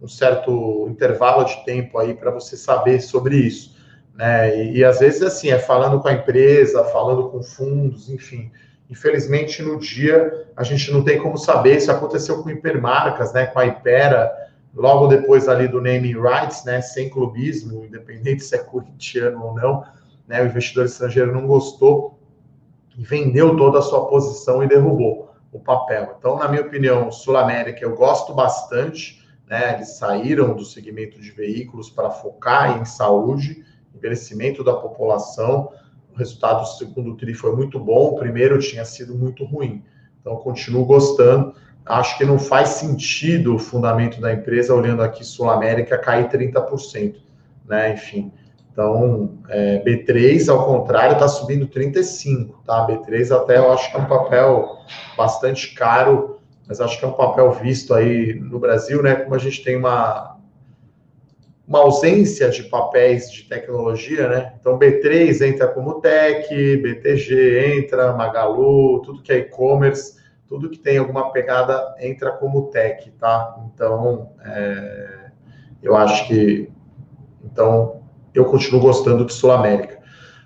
um 0.00 0.08
certo 0.08 0.86
intervalo 0.88 1.44
de 1.44 1.64
tempo 1.64 1.98
aí 1.98 2.14
para 2.14 2.30
você 2.30 2.56
saber 2.56 3.00
sobre 3.00 3.36
isso. 3.36 3.76
né? 4.14 4.56
E, 4.56 4.78
e, 4.78 4.84
às 4.84 4.98
vezes 4.98 5.22
assim 5.22 5.50
é 5.50 5.58
falando 5.58 6.00
com 6.00 6.08
a 6.08 6.12
empresa, 6.12 6.84
falando 6.84 7.28
com 7.30 7.42
fundos, 7.42 8.10
enfim. 8.10 8.50
Infelizmente 8.88 9.62
no 9.62 9.78
dia 9.78 10.46
a 10.56 10.62
gente 10.62 10.92
não 10.92 11.02
tem 11.02 11.18
como 11.18 11.36
saber. 11.36 11.76
Isso 11.76 11.90
aconteceu 11.90 12.42
com 12.42 12.50
hipermarcas, 12.50 13.32
né? 13.32 13.46
Com 13.46 13.58
a 13.58 13.66
Ipera, 13.66 14.30
logo 14.74 15.06
depois 15.06 15.48
ali 15.48 15.66
do 15.66 15.80
naming 15.80 16.20
rights, 16.20 16.64
né? 16.64 16.80
Sem 16.80 17.08
clubismo, 17.08 17.84
independente 17.84 18.44
se 18.44 18.54
é 18.54 18.58
corintiano 18.58 19.42
ou 19.42 19.54
não, 19.54 19.84
né? 20.26 20.42
O 20.42 20.46
investidor 20.46 20.86
estrangeiro 20.86 21.32
não 21.32 21.46
gostou 21.46 22.18
e 22.96 23.04
vendeu 23.04 23.56
toda 23.56 23.78
a 23.78 23.82
sua 23.82 24.06
posição 24.06 24.62
e 24.62 24.68
derrubou 24.68 25.34
o 25.52 25.60
papel. 25.60 26.16
Então, 26.18 26.38
na 26.38 26.48
minha 26.48 26.62
opinião, 26.62 27.10
Sul 27.10 27.36
América 27.36 27.84
eu 27.84 27.94
gosto 27.94 28.34
bastante. 28.34 29.24
Né, 29.46 29.74
eles 29.74 29.90
saíram 29.90 30.56
do 30.56 30.64
segmento 30.64 31.20
de 31.20 31.30
veículos 31.30 31.88
para 31.88 32.10
focar 32.10 32.80
em 32.80 32.84
saúde 32.84 33.64
envelhecimento 33.96 34.62
da 34.62 34.74
população. 34.74 35.72
O 36.12 36.18
resultado 36.18 36.60
do 36.60 36.66
segundo 36.66 37.16
TRI 37.16 37.34
foi 37.34 37.54
muito 37.54 37.78
bom, 37.78 38.10
o 38.10 38.16
primeiro 38.16 38.58
tinha 38.58 38.84
sido 38.84 39.14
muito 39.14 39.44
ruim. 39.44 39.82
Então, 40.20 40.36
continuo 40.36 40.84
gostando. 40.84 41.54
Acho 41.84 42.18
que 42.18 42.24
não 42.24 42.38
faz 42.38 42.70
sentido 42.70 43.54
o 43.54 43.58
fundamento 43.58 44.20
da 44.20 44.32
empresa, 44.32 44.74
olhando 44.74 45.02
aqui 45.02 45.24
Sul 45.24 45.48
América, 45.48 45.96
cair 45.98 46.28
30%. 46.28 47.16
Né? 47.64 47.92
Enfim. 47.92 48.32
Então, 48.76 49.38
é, 49.48 49.82
B3, 49.82 50.50
ao 50.50 50.66
contrário, 50.66 51.14
está 51.14 51.26
subindo 51.26 51.66
35%. 51.66 52.56
Tá? 52.66 52.86
B3 52.86 53.34
até 53.34 53.56
eu 53.56 53.72
acho 53.72 53.90
que 53.90 53.96
é 53.96 54.00
um 54.00 54.04
papel 54.04 54.76
bastante 55.16 55.74
caro, 55.74 56.40
mas 56.68 56.78
acho 56.78 56.98
que 56.98 57.04
é 57.06 57.08
um 57.08 57.12
papel 57.12 57.50
visto 57.52 57.94
aí 57.94 58.34
no 58.34 58.58
Brasil, 58.58 59.02
né? 59.02 59.14
Como 59.14 59.34
a 59.34 59.38
gente 59.38 59.64
tem 59.64 59.76
uma, 59.76 60.36
uma 61.66 61.78
ausência 61.78 62.50
de 62.50 62.64
papéis 62.64 63.32
de 63.32 63.44
tecnologia, 63.44 64.28
né? 64.28 64.52
Então, 64.60 64.78
B3 64.78 65.40
entra 65.40 65.68
como 65.68 66.02
tech, 66.02 66.46
BTG 66.76 67.78
entra, 67.78 68.12
Magalu, 68.12 69.00
tudo 69.00 69.22
que 69.22 69.32
é 69.32 69.38
e-commerce, 69.38 70.18
tudo 70.46 70.68
que 70.68 70.78
tem 70.78 70.98
alguma 70.98 71.32
pegada 71.32 71.94
entra 71.98 72.30
como 72.30 72.66
tech, 72.66 73.10
tá? 73.12 73.56
Então, 73.72 74.32
é, 74.44 75.30
eu 75.82 75.96
acho 75.96 76.28
que. 76.28 76.70
Então, 77.42 77.95
eu 78.38 78.44
continuo 78.44 78.80
gostando 78.80 79.24
de 79.24 79.32
Sul 79.32 79.50
América. 79.50 79.98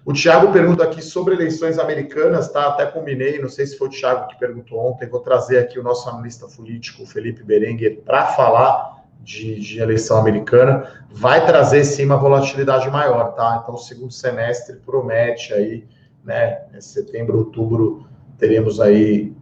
O 0.05 0.13
Thiago 0.13 0.53
pergunta 0.53 0.83
aqui 0.83 1.03
sobre 1.03 1.35
eleições 1.35 1.79
americanas, 1.79 2.51
tá? 2.51 2.69
Até 2.69 2.87
combinei, 2.87 3.39
não 3.41 3.49
sei 3.49 3.67
se 3.67 3.77
foi 3.77 3.89
o 3.89 3.91
Thiago 3.91 4.29
que 4.29 4.39
perguntou 4.39 4.79
ontem, 4.79 5.09
vou 5.09 5.21
trazer 5.21 5.59
aqui 5.59 5.79
o 5.79 5.83
nosso 5.83 6.09
analista 6.09 6.47
político, 6.49 7.05
Felipe 7.05 7.43
Berenguer, 7.43 8.01
para 8.05 8.27
falar 8.29 9.05
de, 9.23 9.61
de, 9.61 9.79
eleição 9.79 10.17
americana, 10.17 11.05
vai 11.11 11.45
trazer 11.45 11.85
sim 11.85 12.07
uma 12.07 12.17
volatilidade 12.17 12.89
maior, 12.91 13.35
tá? 13.35 13.61
Então, 13.63 13.75
o 13.75 13.79
segundo 13.79 14.13
semestre 14.13 14.77
promete 14.77 15.53
aí, 15.53 15.87
né? 16.25 16.63
Em 16.75 16.81
setembro, 16.81 17.39
outubro, 17.39 18.07
teremos 18.39 18.81
aí 18.81 19.35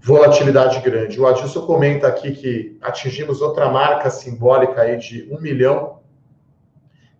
volatilidade 0.00 0.80
grande. 0.80 1.20
O 1.20 1.26
Adilson 1.26 1.66
comenta 1.66 2.06
aqui 2.06 2.30
que 2.30 2.78
atingimos 2.80 3.42
outra 3.42 3.68
marca 3.68 4.08
simbólica 4.08 4.82
aí 4.82 4.96
de 4.96 5.28
um 5.30 5.40
milhão 5.40 5.99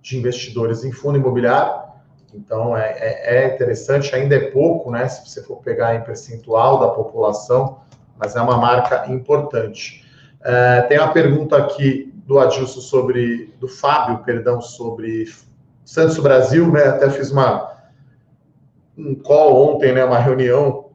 de 0.03 0.17
investidores 0.17 0.85
em 0.85 0.93
fundo 0.93 1.19
imobiliário. 1.19 1.91
Então, 2.35 2.77
é, 2.77 2.91
é, 2.99 3.37
é 3.37 3.55
interessante, 3.55 4.15
ainda 4.15 4.37
é 4.37 4.51
pouco, 4.51 4.91
né? 4.91 5.09
Se 5.09 5.29
você 5.29 5.43
for 5.43 5.57
pegar 5.57 5.95
em 5.97 6.03
percentual 6.03 6.79
da 6.79 6.89
população, 6.89 7.81
mas 8.17 8.37
é 8.37 8.41
uma 8.41 8.57
marca 8.57 9.11
importante. 9.13 10.05
É, 10.43 10.83
tem 10.83 10.99
uma 10.99 11.13
pergunta 11.13 11.57
aqui 11.57 12.13
do 12.27 12.39
Adilson 12.39 12.81
sobre, 12.81 13.53
do 13.59 13.67
Fábio, 13.67 14.19
perdão, 14.19 14.61
sobre 14.61 15.27
Santos 15.85 16.19
Brasil, 16.19 16.71
né? 16.71 16.85
Até 16.85 17.11
fiz 17.11 17.31
uma 17.31 17.71
um 18.97 19.15
call 19.15 19.75
ontem, 19.75 19.93
né? 19.93 20.05
Uma 20.05 20.19
reunião 20.19 20.91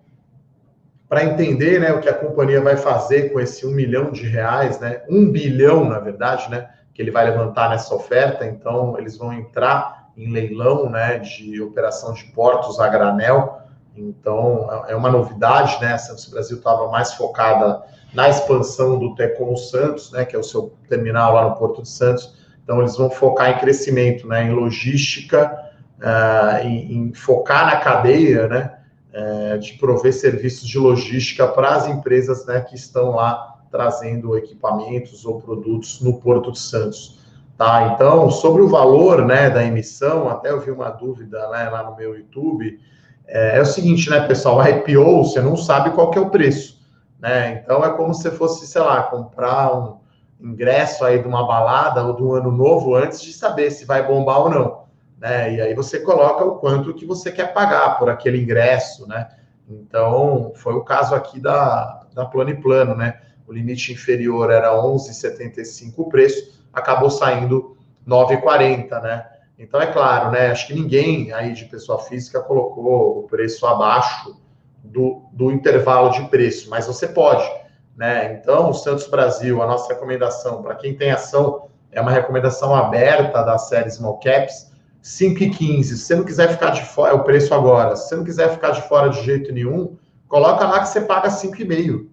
para 1.10 1.26
entender, 1.26 1.80
né? 1.80 1.92
O 1.94 2.00
que 2.00 2.10
a 2.10 2.14
companhia 2.14 2.62
vai 2.62 2.78
fazer 2.78 3.34
com 3.34 3.40
esse 3.40 3.66
um 3.66 3.72
milhão 3.72 4.12
de 4.12 4.28
reais, 4.28 4.80
né? 4.80 5.02
Um 5.10 5.30
bilhão, 5.32 5.84
na 5.84 6.00
verdade, 6.00 6.50
né? 6.50 6.70
Que 6.96 7.04
ele 7.04 7.12
vai 7.12 7.26
levantar 7.26 7.70
nessa 7.70 7.94
oferta. 7.94 8.44
Então, 8.48 8.98
eles 8.98 9.18
vão 9.18 9.32
entrar 9.32 10.10
em 10.18 10.32
leilão, 10.32 10.90
né? 10.90 11.20
De 11.20 11.62
operação 11.62 12.14
de 12.14 12.24
portos 12.32 12.80
a 12.80 12.88
granel. 12.88 13.62
Então, 13.96 14.68
é 14.88 14.96
uma 14.96 15.12
novidade, 15.12 15.80
né? 15.80 15.94
A 15.94 15.98
Santos 16.00 16.26
Brasil 16.26 16.58
estava 16.58 16.90
mais 16.90 17.14
focada 17.14 17.84
na 18.16 18.30
expansão 18.30 18.98
do 18.98 19.14
Tecom 19.14 19.56
Santos, 19.58 20.12
né, 20.12 20.24
que 20.24 20.36
é 20.36 20.40
o 20.40 20.44
seu 20.44 20.74
terminal 20.88 21.34
lá 21.34 21.50
no 21.50 21.56
Porto 21.56 21.82
de 21.82 21.90
Santos. 21.90 22.34
Então, 22.64 22.80
eles 22.80 22.96
vão 22.96 23.10
focar 23.12 23.52
em 23.52 23.60
crescimento, 23.60 24.26
né, 24.26 24.46
em 24.46 24.52
logística, 24.52 25.54
uh, 26.00 26.66
em, 26.66 27.10
em, 27.10 27.14
focar 27.14 27.66
na 27.66 27.78
cadeia, 27.78 28.48
né, 28.48 28.74
uh, 29.14 29.60
de 29.60 29.74
prover 29.74 30.14
serviços 30.14 30.68
de 30.68 30.80
logística 30.80 31.46
para 31.46 31.76
as 31.76 31.88
empresas, 31.88 32.46
né, 32.46 32.62
que 32.62 32.76
estão 32.76 33.12
lá 33.12 33.55
trazendo 33.76 34.38
equipamentos 34.38 35.26
ou 35.26 35.42
produtos 35.42 36.00
no 36.00 36.18
Porto 36.22 36.50
de 36.50 36.60
Santos. 36.60 37.20
Tá? 37.58 37.94
Então, 37.94 38.32
sobre 38.32 38.62
o 38.62 38.70
valor, 38.70 39.26
né, 39.26 39.50
da 39.50 39.66
emissão, 39.66 40.30
até 40.30 40.50
eu 40.52 40.62
vi 40.62 40.72
uma 40.72 40.90
dúvida, 40.90 41.50
né, 41.50 41.70
lá 41.70 41.84
no 41.84 41.96
meu 41.96 42.18
YouTube, 42.18 42.80
é, 43.28 43.58
é 43.58 43.62
o 43.62 43.66
seguinte, 43.66 44.10
né, 44.10 44.26
pessoal, 44.28 44.62
a 44.62 44.70
IPO, 44.70 45.26
você 45.26 45.42
não 45.42 45.58
sabe 45.58 45.90
qual 45.92 46.10
que 46.10 46.18
é 46.18 46.22
o 46.22 46.30
preço. 46.30 46.82
Né? 47.20 47.62
Então 47.62 47.84
é 47.84 47.92
como 47.92 48.14
se 48.14 48.32
fosse, 48.32 48.66
sei 48.66 48.82
lá, 48.82 49.04
comprar 49.04 49.76
um 49.76 49.98
ingresso 50.40 51.04
aí 51.04 51.22
de 51.22 51.28
uma 51.28 51.46
balada 51.46 52.04
ou 52.04 52.16
de 52.16 52.24
um 52.24 52.34
ano 52.34 52.52
novo 52.52 52.96
antes 52.96 53.22
de 53.22 53.34
saber 53.34 53.72
se 53.72 53.84
vai 53.84 54.08
bombar 54.08 54.40
ou 54.40 54.50
não. 54.50 54.84
Né? 55.20 55.54
E 55.54 55.62
aí 55.62 55.74
você 55.74 56.00
coloca 56.00 56.46
o 56.46 56.56
quanto 56.60 56.94
que 56.94 57.06
você 57.06 57.32
quer 57.32 57.54
pagar 57.54 57.98
por 58.00 58.10
aquele 58.10 58.42
ingresso, 58.42 59.08
né? 59.08 59.28
Então, 59.68 60.52
foi 60.56 60.74
o 60.74 60.84
caso 60.84 61.16
aqui 61.16 61.40
da, 61.40 62.04
da 62.14 62.26
Plano 62.26 62.52
e 62.52 62.62
Plano, 62.62 62.96
né? 62.96 63.20
O 63.48 63.54
limite 63.54 63.94
inferior 63.94 64.52
era 64.52 64.74
11,75 64.74 65.94
o 65.98 66.10
preço, 66.10 66.60
acabou 66.74 67.10
saindo 67.10 67.78
9,40, 68.08 69.02
né? 69.02 69.26
Então, 69.58 69.82
é 69.82 69.88
claro, 69.88 70.32
né? 70.32 70.48
Acho 70.48 70.68
que 70.68 70.74
ninguém 70.74 71.32
aí 71.32 71.54
de 71.54 71.66
pessoa 71.66 72.00
física 72.00 72.42
colocou 72.42 73.20
o 73.20 73.24
preço 73.24 73.66
abaixo 73.66 74.36
do, 74.84 75.24
do 75.32 75.52
intervalo 75.52 76.10
de 76.10 76.28
preço, 76.30 76.70
mas 76.70 76.88
você 76.88 77.08
pode. 77.08 77.50
Né? 77.96 78.34
Então, 78.34 78.70
o 78.70 78.74
Santos 78.74 79.08
Brasil, 79.08 79.62
a 79.62 79.68
nossa 79.68 79.94
recomendação 79.94 80.62
para 80.62 80.76
quem 80.76 80.96
tem 80.96 81.12
ação, 81.12 81.70
é 81.92 82.02
uma 82.02 82.12
recomendação 82.12 82.76
aberta 82.76 83.42
da 83.42 83.58
série 83.58 83.90
Small 83.90 84.20
Caps, 84.20 84.72
5,15. 85.02 85.84
Se 85.84 85.98
você 86.00 86.16
não 86.16 86.26
quiser 86.26 86.50
ficar 86.50 86.72
de 86.72 86.84
fora, 86.84 87.12
é 87.12 87.16
o 87.16 87.24
preço 87.24 87.54
agora. 87.54 87.96
Se 87.96 88.10
você 88.10 88.16
não 88.16 88.24
quiser 88.26 88.52
ficar 88.52 88.72
de 88.72 88.82
fora 88.88 89.10
de 89.10 89.24
jeito 89.24 89.54
nenhum, 89.54 89.96
coloca 90.28 90.66
lá 90.66 90.82
que 90.82 90.90
você 90.90 91.02
paga 91.02 91.30
5,5. 91.30 92.08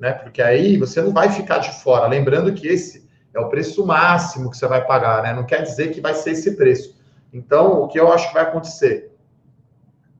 Né? 0.00 0.12
Porque 0.12 0.40
aí 0.40 0.78
você 0.78 1.02
não 1.02 1.12
vai 1.12 1.28
ficar 1.28 1.58
de 1.58 1.70
fora. 1.82 2.08
Lembrando 2.08 2.52
que 2.54 2.66
esse 2.66 3.06
é 3.34 3.38
o 3.38 3.48
preço 3.48 3.86
máximo 3.86 4.50
que 4.50 4.56
você 4.56 4.66
vai 4.66 4.84
pagar, 4.84 5.22
né? 5.22 5.32
Não 5.32 5.44
quer 5.44 5.62
dizer 5.62 5.92
que 5.92 6.00
vai 6.00 6.14
ser 6.14 6.30
esse 6.30 6.56
preço. 6.56 6.98
Então, 7.32 7.82
o 7.82 7.88
que 7.88 8.00
eu 8.00 8.10
acho 8.10 8.28
que 8.28 8.34
vai 8.34 8.42
acontecer? 8.42 9.14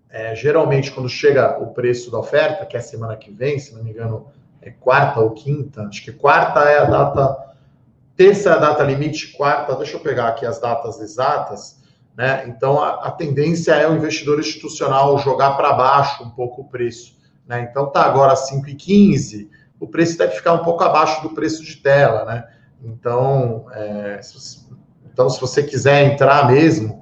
É, 0.09 0.35
geralmente, 0.35 0.93
quando 0.93 1.09
chega 1.09 1.59
o 1.61 1.69
preço 1.69 2.11
da 2.11 2.19
oferta, 2.19 2.67
que 2.67 2.77
é 2.77 2.81
semana 2.81 3.17
que 3.17 3.31
vem, 3.31 3.59
se 3.59 3.75
não 3.75 3.83
me 3.83 3.91
engano, 3.91 4.29
é 4.61 4.71
quarta 4.71 5.21
ou 5.21 5.31
quinta, 5.31 5.83
acho 5.85 6.05
que 6.05 6.13
quarta 6.13 6.61
é 6.61 6.79
a 6.79 6.85
data, 6.85 7.55
terça 8.17 8.51
é 8.51 8.53
a 8.53 8.59
data 8.59 8.83
limite, 8.83 9.33
quarta, 9.33 9.75
deixa 9.77 9.97
eu 9.97 10.01
pegar 10.01 10.29
aqui 10.29 10.45
as 10.45 10.61
datas 10.61 11.01
exatas, 11.01 11.81
né? 12.17 12.45
Então, 12.49 12.83
a, 12.83 13.07
a 13.07 13.11
tendência 13.11 13.73
é 13.73 13.89
o 13.89 13.97
investidor 13.97 14.39
institucional 14.39 15.17
jogar 15.19 15.53
para 15.53 15.73
baixo 15.73 16.23
um 16.23 16.31
pouco 16.31 16.63
o 16.63 16.69
preço, 16.69 17.17
né? 17.47 17.67
Então, 17.69 17.91
tá 17.91 18.03
agora 18.03 18.35
5,15, 18.35 19.49
o 19.81 19.89
preço 19.89 20.17
deve 20.17 20.35
ficar 20.35 20.53
um 20.53 20.63
pouco 20.63 20.85
abaixo 20.85 21.23
do 21.23 21.31
preço 21.31 21.65
de 21.65 21.77
tela, 21.77 22.25
né? 22.25 22.49
Então, 22.85 23.67
é, 23.73 24.21
se, 24.23 24.69
então, 25.13 25.29
se 25.29 25.41
você 25.41 25.63
quiser 25.63 26.05
entrar 26.05 26.47
mesmo, 26.47 27.01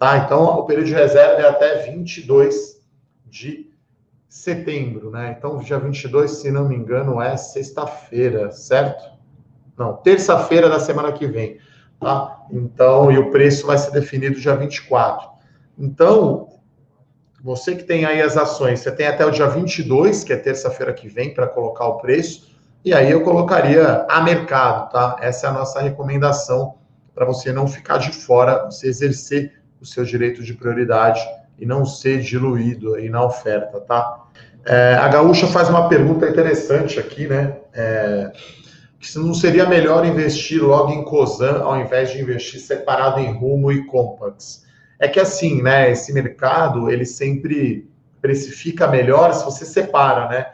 Tá? 0.00 0.16
Então, 0.16 0.44
o 0.44 0.64
período 0.64 0.86
de 0.86 0.94
reserva 0.94 1.42
é 1.42 1.46
até 1.46 1.90
22 1.92 2.80
de 3.26 3.70
setembro, 4.26 5.10
né? 5.10 5.36
Então, 5.36 5.58
dia 5.58 5.78
22, 5.78 6.30
se 6.30 6.50
não 6.50 6.66
me 6.66 6.74
engano, 6.74 7.20
é 7.20 7.36
sexta-feira, 7.36 8.50
certo? 8.50 9.04
Não, 9.76 9.92
terça-feira 9.98 10.70
da 10.70 10.80
semana 10.80 11.12
que 11.12 11.26
vem, 11.26 11.58
tá? 12.00 12.46
Então, 12.50 13.12
e 13.12 13.18
o 13.18 13.30
preço 13.30 13.66
vai 13.66 13.76
ser 13.76 13.90
definido 13.90 14.40
dia 14.40 14.56
24. 14.56 15.28
Então, 15.78 16.48
você 17.42 17.74
que 17.74 17.84
tem 17.84 18.04
aí 18.04 18.20
as 18.20 18.36
ações, 18.36 18.80
você 18.80 18.90
tem 18.90 19.06
até 19.06 19.24
o 19.24 19.30
dia 19.30 19.46
22, 19.46 20.24
que 20.24 20.32
é 20.32 20.36
terça-feira 20.36 20.92
que 20.92 21.08
vem, 21.08 21.32
para 21.32 21.46
colocar 21.46 21.86
o 21.86 21.98
preço, 21.98 22.50
e 22.84 22.94
aí 22.94 23.10
eu 23.10 23.22
colocaria 23.22 24.06
a 24.08 24.20
mercado, 24.22 24.90
tá? 24.90 25.16
Essa 25.20 25.46
é 25.46 25.50
a 25.50 25.52
nossa 25.52 25.80
recomendação 25.80 26.74
para 27.14 27.26
você 27.26 27.52
não 27.52 27.66
ficar 27.66 27.98
de 27.98 28.12
fora, 28.12 28.64
você 28.64 28.88
exercer 28.88 29.60
o 29.80 29.86
seu 29.86 30.04
direito 30.04 30.42
de 30.42 30.54
prioridade 30.54 31.20
e 31.58 31.66
não 31.66 31.84
ser 31.84 32.20
diluído 32.20 32.94
aí 32.94 33.08
na 33.08 33.24
oferta, 33.24 33.80
tá? 33.80 34.24
É, 34.64 34.94
a 34.94 35.08
Gaúcha 35.08 35.46
faz 35.46 35.68
uma 35.68 35.88
pergunta 35.88 36.28
interessante 36.28 36.98
aqui, 36.98 37.26
né? 37.26 37.56
É, 37.72 38.32
que 38.98 39.08
se 39.08 39.18
não 39.18 39.32
seria 39.32 39.66
melhor 39.66 40.04
investir 40.04 40.62
logo 40.62 40.92
em 40.92 41.02
COSAN 41.04 41.62
ao 41.62 41.78
invés 41.80 42.10
de 42.10 42.20
investir 42.20 42.60
separado 42.60 43.20
em 43.20 43.32
Rumo 43.32 43.72
e 43.72 43.86
Compax? 43.86 44.64
É 45.00 45.08
que 45.08 45.18
assim, 45.18 45.62
né, 45.62 45.90
esse 45.90 46.12
mercado, 46.12 46.90
ele 46.90 47.06
sempre 47.06 47.90
precifica 48.20 48.86
melhor 48.86 49.32
se 49.32 49.44
você 49.44 49.64
separa, 49.64 50.28
né? 50.28 50.46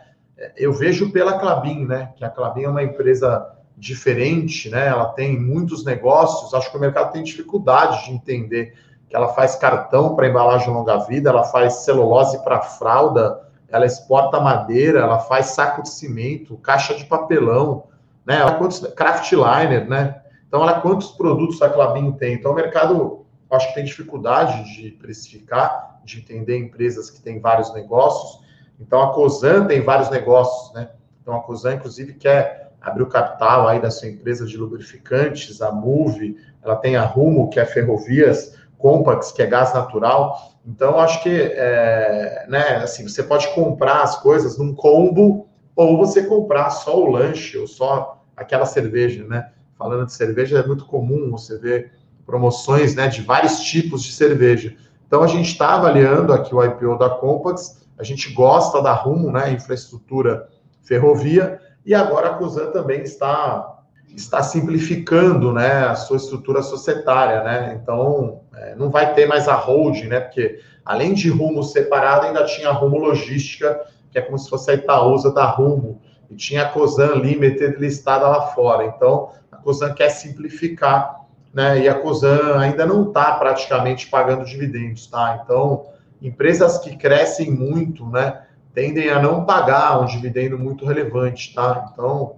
Eu 0.57 0.73
vejo 0.73 1.11
pela 1.11 1.39
Clabin, 1.39 1.85
né, 1.85 2.13
que 2.15 2.25
a 2.25 2.31
Clabin 2.31 2.63
é 2.63 2.69
uma 2.69 2.83
empresa 2.83 3.55
diferente, 3.77 4.71
né? 4.71 4.87
Ela 4.87 5.07
tem 5.07 5.39
muitos 5.39 5.85
negócios, 5.85 6.55
acho 6.55 6.71
que 6.71 6.77
o 6.77 6.81
mercado 6.81 7.13
tem 7.13 7.25
dificuldade 7.25 8.05
de 8.05 8.13
entender 8.13 8.75
que 9.09 9.17
ela 9.17 9.29
faz 9.29 9.57
cartão 9.57 10.15
para 10.15 10.29
embalagem 10.29 10.73
longa 10.73 10.99
vida, 10.99 11.31
ela 11.31 11.45
faz 11.45 11.85
celulose 11.85 12.43
para 12.45 12.63
fralda, 12.63 13.43
ela 13.69 13.85
exporta 13.85 14.41
madeira, 14.41 15.01
ela 15.01 15.19
faz 15.19 15.47
saco 15.47 15.83
de 15.83 15.91
cimento, 15.91 16.57
caixa 16.59 16.95
de 16.95 17.05
papelão, 17.05 17.85
né? 18.25 18.39
Ela 18.39 18.55
quantos 18.55 18.81
craftliner, 18.95 19.89
né? 19.89 20.23
Então, 20.47 20.61
olha 20.61 20.81
quantos 20.81 21.11
produtos 21.11 21.61
a 21.61 21.69
Clabin 21.69 22.13
tem. 22.13 22.35
Então, 22.35 22.53
o 22.53 22.55
mercado, 22.55 23.26
acho 23.51 23.69
que 23.69 23.75
tem 23.75 23.85
dificuldade 23.85 24.75
de 24.75 24.91
precificar, 24.91 26.01
de 26.05 26.19
entender 26.19 26.59
empresas 26.59 27.11
que 27.11 27.21
têm 27.21 27.41
vários 27.41 27.73
negócios. 27.73 28.45
Então, 28.81 29.03
a 29.03 29.13
Cosan 29.13 29.67
tem 29.67 29.81
vários 29.81 30.11
negócios, 30.11 30.75
né? 30.75 30.91
Então, 31.23 31.37
a 31.37 31.41
Cosan, 31.41 31.75
inclusive, 31.75 32.15
quer 32.15 32.73
abrir 32.81 33.03
o 33.03 33.09
capital 33.09 33.67
aí 33.67 33.81
da 33.81 33.91
sua 33.91 34.09
empresa 34.09 34.47
de 34.47 34.57
lubrificantes, 34.57 35.61
a 35.61 35.73
Move, 35.73 36.37
ela 36.63 36.77
tem 36.77 36.97
a 36.97 37.05
Rumo, 37.05 37.51
que 37.51 37.59
é 37.59 37.65
ferrovias, 37.65 38.57
Compax, 38.79 39.33
que 39.33 39.43
é 39.43 39.47
gás 39.47 39.73
natural. 39.75 40.53
Então, 40.65 40.99
acho 40.99 41.23
que, 41.23 41.31
é, 41.31 42.47
né, 42.49 42.77
assim, 42.77 43.09
você 43.09 43.23
pode 43.23 43.49
comprar 43.55 44.03
as 44.03 44.21
coisas 44.21 44.59
num 44.59 44.75
combo 44.75 45.49
ou 45.75 45.97
você 45.97 46.25
comprar 46.25 46.71
só 46.71 46.99
o 46.99 47.11
lanche 47.11 47.57
ou 47.59 47.67
só 47.67 48.23
aquela 48.37 48.67
cerveja, 48.67 49.25
né? 49.27 49.51
Falando 49.79 50.07
de 50.07 50.13
cerveja, 50.13 50.59
é 50.59 50.67
muito 50.67 50.87
comum 50.87 51.31
você 51.31 51.59
ver 51.59 51.93
promoções, 52.27 52.95
né, 52.95 53.09
de 53.09 53.23
vários 53.23 53.61
tipos 53.61 54.03
de 54.03 54.13
cerveja. 54.13 54.75
Então, 55.07 55.23
a 55.23 55.27
gente 55.27 55.51
está 55.51 55.75
avaliando 55.75 56.33
aqui 56.33 56.55
o 56.55 56.63
IPO 56.63 56.99
da 56.99 57.09
Compax, 57.09 57.87
a 57.99 58.03
gente 58.03 58.33
gosta 58.33 58.83
da 58.83 58.93
Rumo, 58.93 59.31
né, 59.31 59.53
infraestrutura 59.53 60.49
ferrovia, 60.83 61.61
e 61.85 61.95
agora 61.95 62.31
a 62.31 62.35
Cosan 62.35 62.71
também 62.73 63.03
está 63.03 63.73
está 64.15 64.43
simplificando 64.43 65.53
né, 65.53 65.85
a 65.85 65.95
sua 65.95 66.17
estrutura 66.17 66.63
societária, 66.63 67.43
né? 67.43 67.79
Então, 67.81 68.41
é, 68.55 68.75
não 68.75 68.89
vai 68.89 69.13
ter 69.13 69.27
mais 69.27 69.47
a 69.47 69.55
holding, 69.55 70.07
né? 70.07 70.21
Porque 70.21 70.59
além 70.85 71.13
de 71.13 71.29
rumo 71.29 71.63
separado, 71.63 72.27
ainda 72.27 72.45
tinha 72.47 72.71
a 72.71 72.73
rumo 72.73 72.99
logística, 72.99 73.79
que 74.11 74.19
é 74.19 74.23
como 74.23 74.39
se 74.39 74.49
fosse 74.49 74.71
a 74.71 74.75
Itaúsa 74.75 75.31
da 75.33 75.45
Rumo, 75.45 76.01
e 76.31 76.35
tinha 76.35 76.63
a 76.63 76.69
Cosan 76.71 77.17
Limited 77.17 77.79
listada 77.79 78.27
lá 78.27 78.47
fora. 78.49 78.87
Então, 78.87 79.31
a 79.53 79.57
Cosan 79.57 79.93
quer 79.93 80.09
simplificar, 80.09 81.26
né? 81.53 81.81
E 81.81 81.89
a 81.89 81.95
Cosan 81.95 82.59
ainda 82.59 82.85
não 82.87 83.09
está 83.09 83.33
praticamente 83.33 84.09
pagando 84.09 84.45
dividendos, 84.45 85.07
tá? 85.07 85.41
Então, 85.43 85.87
empresas 86.21 86.79
que 86.79 86.97
crescem 86.97 87.51
muito, 87.51 88.07
né? 88.09 88.43
Tendem 88.75 89.09
a 89.11 89.21
não 89.21 89.45
pagar 89.45 90.01
um 90.01 90.07
dividendo 90.07 90.59
muito 90.59 90.85
relevante, 90.85 91.55
tá? 91.55 91.91
Então, 91.93 92.37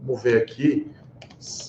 vamos 0.00 0.22
ver 0.22 0.38
aqui 0.38 0.90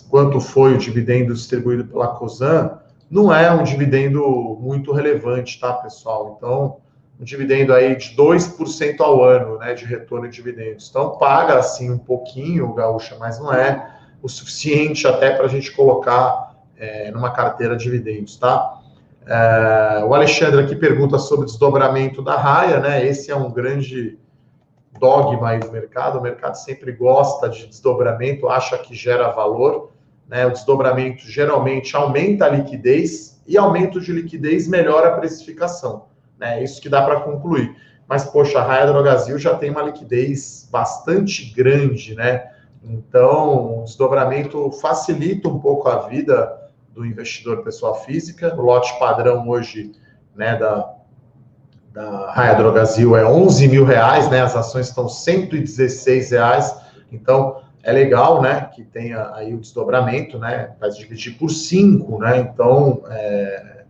quanto 0.09 0.39
foi 0.39 0.73
o 0.73 0.77
dividendo 0.77 1.33
distribuído 1.33 1.85
pela 1.85 2.07
Cosan, 2.07 2.79
não 3.09 3.33
é 3.33 3.51
um 3.51 3.63
dividendo 3.63 4.57
muito 4.59 4.91
relevante, 4.91 5.59
tá, 5.59 5.73
pessoal? 5.73 6.35
Então, 6.37 6.77
um 7.19 7.23
dividendo 7.23 7.73
aí 7.73 7.95
de 7.95 8.15
2% 8.15 8.99
ao 8.99 9.23
ano, 9.23 9.57
né, 9.57 9.73
de 9.73 9.85
retorno 9.85 10.27
de 10.27 10.35
dividendos. 10.35 10.89
Então, 10.89 11.17
paga, 11.17 11.59
assim, 11.59 11.91
um 11.91 11.97
pouquinho, 11.97 12.73
Gaúcha, 12.73 13.15
mas 13.19 13.39
não 13.39 13.53
é 13.53 13.95
o 14.21 14.27
suficiente 14.27 15.07
até 15.07 15.31
para 15.31 15.45
a 15.45 15.49
gente 15.49 15.71
colocar 15.71 16.44
é, 16.77 17.11
numa 17.11 17.31
carteira 17.31 17.75
de 17.75 17.83
dividendos, 17.83 18.37
tá? 18.37 18.81
É, 19.27 20.03
o 20.05 20.13
Alexandre 20.13 20.61
aqui 20.61 20.75
pergunta 20.75 21.17
sobre 21.17 21.45
desdobramento 21.45 22.21
da 22.21 22.35
raia, 22.35 22.79
né? 22.79 23.05
Esse 23.05 23.31
é 23.31 23.35
um 23.35 23.51
grande 23.51 24.19
dogma 24.99 25.49
aí 25.49 25.59
do 25.59 25.71
mercado. 25.71 26.19
O 26.19 26.21
mercado 26.21 26.55
sempre 26.55 26.91
gosta 26.91 27.49
de 27.49 27.67
desdobramento, 27.67 28.47
acha 28.47 28.77
que 28.77 28.93
gera 28.95 29.29
valor. 29.29 29.91
Né? 30.27 30.45
O 30.45 30.51
desdobramento 30.51 31.23
geralmente 31.29 31.95
aumenta 31.95 32.45
a 32.45 32.49
liquidez 32.49 33.41
e 33.47 33.57
aumento 33.57 33.99
de 33.99 34.11
liquidez 34.11 34.67
melhora 34.67 35.09
a 35.09 35.17
precificação. 35.17 36.05
Né? 36.37 36.59
É 36.59 36.63
isso 36.63 36.81
que 36.81 36.89
dá 36.89 37.01
para 37.03 37.21
concluir. 37.21 37.75
Mas, 38.07 38.25
poxa, 38.25 38.59
a 38.59 38.63
Raia 38.63 38.85
Drogazil 38.85 39.37
já 39.39 39.55
tem 39.55 39.71
uma 39.71 39.81
liquidez 39.81 40.67
bastante 40.71 41.51
grande, 41.55 42.13
né? 42.13 42.51
Então, 42.83 43.79
o 43.79 43.83
desdobramento 43.83 44.71
facilita 44.73 45.49
um 45.49 45.57
pouco 45.57 45.89
a 45.89 46.07
vida 46.07 46.64
do 46.95 47.05
investidor 47.05 47.63
pessoa 47.63 47.95
física. 47.95 48.55
O 48.55 48.61
lote 48.61 48.97
padrão 48.97 49.47
hoje, 49.49 49.91
né, 50.33 50.55
da, 50.55 50.93
da 51.91 52.31
Raia 52.31 52.55
Drogazil 52.55 53.15
é 53.15 53.25
11 53.25 53.67
mil 53.67 53.85
reais, 53.85 54.29
né? 54.29 54.41
As 54.41 54.55
ações 54.55 54.87
estão 54.87 55.09
116 55.09 56.31
reais. 56.31 56.75
Então, 57.11 57.61
é 57.83 57.91
legal, 57.91 58.41
né, 58.41 58.69
que 58.73 58.83
tenha 58.83 59.31
aí 59.35 59.53
o 59.53 59.59
desdobramento, 59.59 60.39
né, 60.39 60.71
vai 60.79 60.89
dividir 60.89 61.37
por 61.37 61.51
5, 61.51 62.17
né, 62.17 62.39
então, 62.39 63.03
é, 63.07 63.83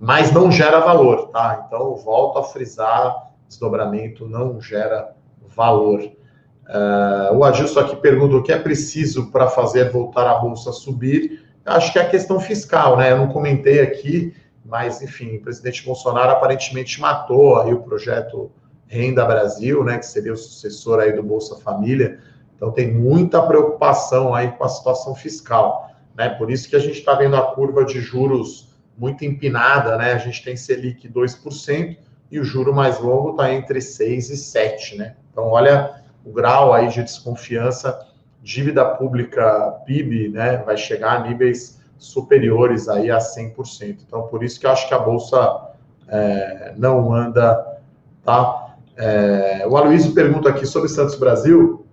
mas 0.00 0.32
não 0.32 0.50
gera 0.50 0.80
valor, 0.80 1.28
tá? 1.28 1.64
Então, 1.64 1.94
volto 1.94 2.40
a 2.40 2.42
frisar, 2.42 3.30
desdobramento 3.46 4.26
não 4.26 4.60
gera 4.60 5.14
valor. 5.54 6.00
Uh, 6.00 7.36
o 7.36 7.44
Adilson 7.44 7.78
aqui 7.78 7.94
pergunta 7.96 8.34
o 8.34 8.42
que 8.42 8.52
é 8.52 8.58
preciso 8.58 9.30
para 9.30 9.46
fazer 9.46 9.90
voltar 9.92 10.28
a 10.28 10.34
bolsa 10.34 10.72
subir. 10.72 11.45
Acho 11.66 11.92
que 11.92 11.98
é 11.98 12.02
a 12.02 12.08
questão 12.08 12.38
fiscal, 12.38 12.96
né? 12.96 13.10
Eu 13.10 13.18
não 13.18 13.28
comentei 13.28 13.80
aqui, 13.80 14.34
mas 14.64 15.02
enfim, 15.02 15.36
o 15.36 15.42
presidente 15.42 15.84
Bolsonaro 15.84 16.30
aparentemente 16.30 17.00
matou 17.00 17.60
aí 17.60 17.72
o 17.72 17.82
projeto 17.82 18.52
Renda 18.86 19.24
Brasil, 19.24 19.82
né? 19.82 19.98
Que 19.98 20.06
seria 20.06 20.32
o 20.32 20.36
sucessor 20.36 21.00
aí 21.00 21.12
do 21.12 21.22
Bolsa 21.22 21.56
Família. 21.56 22.20
Então 22.54 22.70
tem 22.70 22.92
muita 22.92 23.42
preocupação 23.42 24.34
aí 24.34 24.52
com 24.52 24.64
a 24.64 24.68
situação 24.68 25.14
fiscal, 25.14 25.90
né? 26.16 26.30
Por 26.30 26.50
isso 26.50 26.68
que 26.68 26.76
a 26.76 26.80
gente 26.80 27.00
está 27.00 27.14
vendo 27.14 27.36
a 27.36 27.52
curva 27.52 27.84
de 27.84 28.00
juros 28.00 28.74
muito 28.96 29.24
empinada, 29.24 29.96
né? 29.96 30.12
A 30.12 30.18
gente 30.18 30.42
tem 30.44 30.56
Selic 30.56 31.08
2% 31.08 31.96
e 32.30 32.40
o 32.40 32.44
juro 32.44 32.74
mais 32.74 32.98
longo 33.00 33.30
está 33.30 33.52
entre 33.52 33.80
6 33.80 34.30
e 34.30 34.36
7, 34.36 34.96
né? 34.96 35.16
Então 35.30 35.48
olha 35.48 36.02
o 36.24 36.32
grau 36.32 36.72
aí 36.72 36.88
de 36.88 37.02
desconfiança, 37.02 38.06
dívida 38.46 38.84
pública 38.84 39.82
PIB, 39.84 40.28
né? 40.28 40.58
Vai 40.58 40.76
chegar 40.76 41.16
a 41.16 41.28
níveis 41.28 41.80
superiores 41.98 42.88
aí 42.88 43.10
a 43.10 43.18
100%. 43.18 44.04
Então 44.06 44.28
por 44.28 44.44
isso 44.44 44.60
que 44.60 44.66
eu 44.66 44.70
acho 44.70 44.86
que 44.86 44.94
a 44.94 44.98
bolsa 45.00 45.70
é, 46.06 46.72
não 46.76 47.12
anda, 47.12 47.80
tá? 48.24 48.76
É, 48.96 49.66
o 49.66 49.76
Aloysio 49.76 50.14
pergunta 50.14 50.48
aqui 50.48 50.64
sobre 50.64 50.88
Santos 50.88 51.16
Brasil 51.16 51.84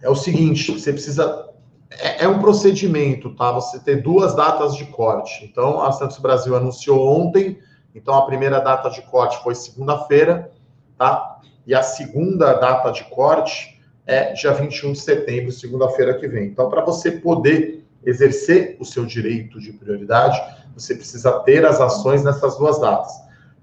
é 0.00 0.08
o 0.08 0.14
seguinte: 0.14 0.72
você 0.72 0.92
precisa. 0.94 1.50
É, 1.90 2.24
é, 2.24 2.28
um 2.28 2.38
procedimento, 2.38 3.34
tá? 3.34 3.52
Você 3.52 3.78
ter 3.78 4.02
duas 4.02 4.34
datas 4.34 4.74
de 4.74 4.86
corte. 4.86 5.44
Então, 5.44 5.82
a 5.82 5.92
Santos 5.92 6.18
Brasil 6.18 6.56
anunciou 6.56 7.06
ontem, 7.06 7.58
então 7.94 8.14
a 8.14 8.24
primeira 8.24 8.60
data 8.60 8.88
de 8.88 9.02
corte 9.02 9.42
foi 9.42 9.54
segunda-feira, 9.54 10.50
tá? 10.96 11.38
E 11.66 11.74
a 11.74 11.82
segunda 11.82 12.54
data 12.54 12.90
de 12.90 13.04
corte 13.04 13.72
é 14.06 14.32
dia 14.32 14.52
21 14.52 14.92
de 14.92 15.00
setembro, 15.00 15.52
segunda-feira 15.52 16.14
que 16.14 16.26
vem. 16.26 16.46
Então, 16.46 16.68
para 16.68 16.84
você 16.84 17.10
poder 17.10 17.84
exercer 18.04 18.76
o 18.80 18.84
seu 18.84 19.06
direito 19.06 19.60
de 19.60 19.72
prioridade, 19.72 20.40
você 20.74 20.94
precisa 20.94 21.40
ter 21.40 21.64
as 21.64 21.80
ações 21.80 22.24
nessas 22.24 22.56
duas 22.56 22.80
datas. 22.80 23.12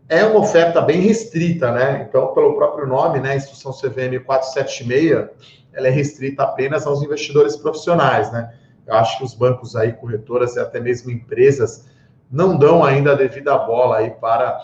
É 0.08 0.24
uma 0.24 0.40
oferta 0.40 0.82
bem 0.82 1.02
restrita, 1.02 1.72
né? 1.72 2.06
Então, 2.08 2.34
pelo 2.34 2.56
próprio 2.56 2.88
nome, 2.88 3.20
né, 3.20 3.36
instrução 3.36 3.72
CVM 3.72 4.24
476, 4.26 5.30
ela 5.74 5.88
é 5.88 5.92
restrita 5.92 6.44
apenas 6.44 6.88
aos 6.88 7.04
investidores 7.04 7.56
profissionais, 7.56 8.32
né? 8.32 8.54
Eu 8.88 8.96
acho 8.96 9.20
que 9.20 9.24
os 9.24 9.36
bancos 9.36 9.76
aí, 9.76 9.94
corretoras 9.94 10.56
e 10.56 10.60
até 10.60 10.80
mesmo 10.80 11.12
empresas 11.12 11.86
não 12.32 12.58
dão 12.58 12.84
ainda 12.84 13.12
a 13.12 13.16
devida 13.16 13.56
bola 13.58 13.98
aí 13.98 14.12
para 14.12 14.60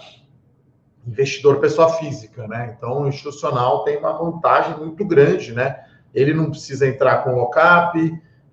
investidor 1.07 1.59
pessoa 1.59 1.89
física, 1.93 2.47
né? 2.47 2.75
Então, 2.75 3.03
o 3.03 3.07
institucional 3.07 3.83
tem 3.83 3.97
uma 3.97 4.13
vantagem 4.13 4.77
muito 4.77 5.05
grande, 5.05 5.53
né? 5.53 5.83
Ele 6.13 6.33
não 6.33 6.49
precisa 6.49 6.87
entrar 6.87 7.23
com 7.23 7.35
o 7.35 7.49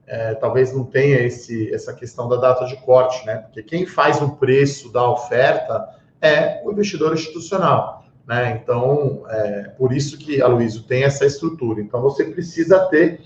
é, 0.07 0.35
talvez 0.35 0.75
não 0.75 0.85
tenha 0.85 1.21
esse, 1.21 1.73
essa 1.73 1.95
questão 1.95 2.29
da 2.29 2.37
data 2.37 2.67
de 2.67 2.77
corte, 2.77 3.25
né? 3.25 3.37
Porque 3.37 3.63
quem 3.63 3.87
faz 3.87 4.21
o 4.21 4.37
preço 4.37 4.93
da 4.93 5.09
oferta 5.09 5.89
é 6.21 6.63
o 6.65 6.73
investidor 6.73 7.15
institucional. 7.15 8.05
Né? 8.27 8.61
Então, 8.63 9.25
é 9.29 9.69
por 9.77 9.93
isso 9.93 10.19
que 10.19 10.43
a 10.43 10.49
tem 10.87 11.05
essa 11.05 11.25
estrutura. 11.25 11.81
Então, 11.81 12.01
você 12.01 12.25
precisa 12.25 12.79
ter, 12.87 13.21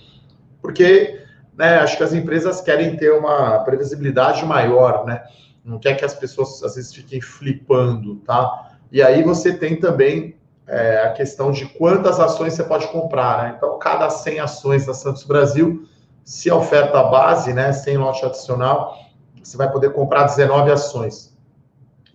porque 0.63 1.21
né, 1.57 1.79
acho 1.79 1.97
que 1.97 2.03
as 2.03 2.13
empresas 2.13 2.61
querem 2.61 2.97
ter 2.97 3.13
uma 3.13 3.59
previsibilidade 3.61 4.45
maior, 4.45 5.05
né? 5.07 5.25
Não 5.65 5.79
quer 5.79 5.95
que 5.95 6.05
as 6.05 6.15
pessoas, 6.15 6.63
às 6.63 6.77
vezes, 6.77 6.95
fiquem 6.95 7.21
flipando, 7.21 8.17
tá? 8.17 8.76
E 8.91 9.03
aí 9.03 9.23
você 9.23 9.53
tem 9.57 9.77
também 9.77 10.37
é, 10.67 11.03
a 11.03 11.13
questão 11.13 11.51
de 11.51 11.67
quantas 11.67 12.19
ações 12.19 12.55
você 12.55 12.65
pode 12.65 12.89
comprar, 12.89 13.43
né? 13.43 13.55
Então, 13.57 13.79
cada 13.79 14.11
100 14.11 14.41
ações 14.41 14.87
da 14.87 14.95
Santos 14.95 15.25
Brasil, 15.25 15.87
se 16.25 16.51
a 16.51 16.57
oferta 16.57 17.03
base, 17.05 17.53
né, 17.53 17.73
sem 17.73 17.97
lote 17.97 18.25
adicional, 18.25 18.99
você 19.43 19.57
vai 19.57 19.71
poder 19.71 19.93
comprar 19.93 20.25
19 20.25 20.71
ações. 20.73 21.37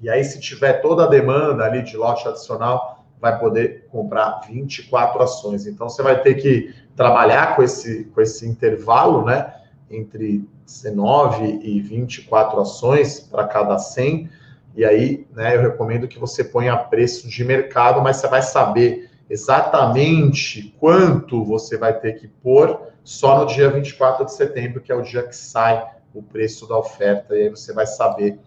E 0.01 0.09
aí, 0.09 0.23
se 0.23 0.39
tiver 0.39 0.81
toda 0.81 1.05
a 1.05 1.07
demanda 1.07 1.63
ali 1.63 1.81
de 1.81 1.95
lote 1.95 2.27
adicional, 2.27 3.05
vai 3.21 3.39
poder 3.39 3.87
comprar 3.89 4.41
24 4.47 5.21
ações. 5.21 5.65
Então, 5.65 5.87
você 5.87 6.01
vai 6.01 6.21
ter 6.21 6.35
que 6.35 6.73
trabalhar 6.95 7.55
com 7.55 7.63
esse, 7.63 8.05
com 8.05 8.19
esse 8.19 8.47
intervalo, 8.47 9.23
né? 9.23 9.53
Entre 9.89 10.45
19 10.65 11.59
e 11.61 11.81
24 11.81 12.59
ações 12.59 13.19
para 13.19 13.47
cada 13.47 13.77
100. 13.77 14.29
E 14.75 14.85
aí, 14.85 15.27
né, 15.33 15.55
eu 15.55 15.61
recomendo 15.61 16.07
que 16.07 16.19
você 16.19 16.43
ponha 16.43 16.75
preço 16.77 17.27
de 17.27 17.43
mercado, 17.43 18.01
mas 18.01 18.17
você 18.17 18.27
vai 18.27 18.41
saber 18.41 19.09
exatamente 19.29 20.75
quanto 20.79 21.43
você 21.43 21.77
vai 21.77 21.99
ter 21.99 22.13
que 22.13 22.27
pôr 22.27 22.79
só 23.03 23.39
no 23.39 23.45
dia 23.45 23.69
24 23.69 24.25
de 24.25 24.33
setembro, 24.33 24.81
que 24.81 24.91
é 24.91 24.95
o 24.95 25.01
dia 25.01 25.23
que 25.23 25.35
sai 25.35 25.85
o 26.13 26.21
preço 26.21 26.67
da 26.67 26.77
oferta, 26.77 27.35
e 27.35 27.43
aí 27.43 27.49
você 27.49 27.73
vai 27.73 27.87
saber. 27.87 28.39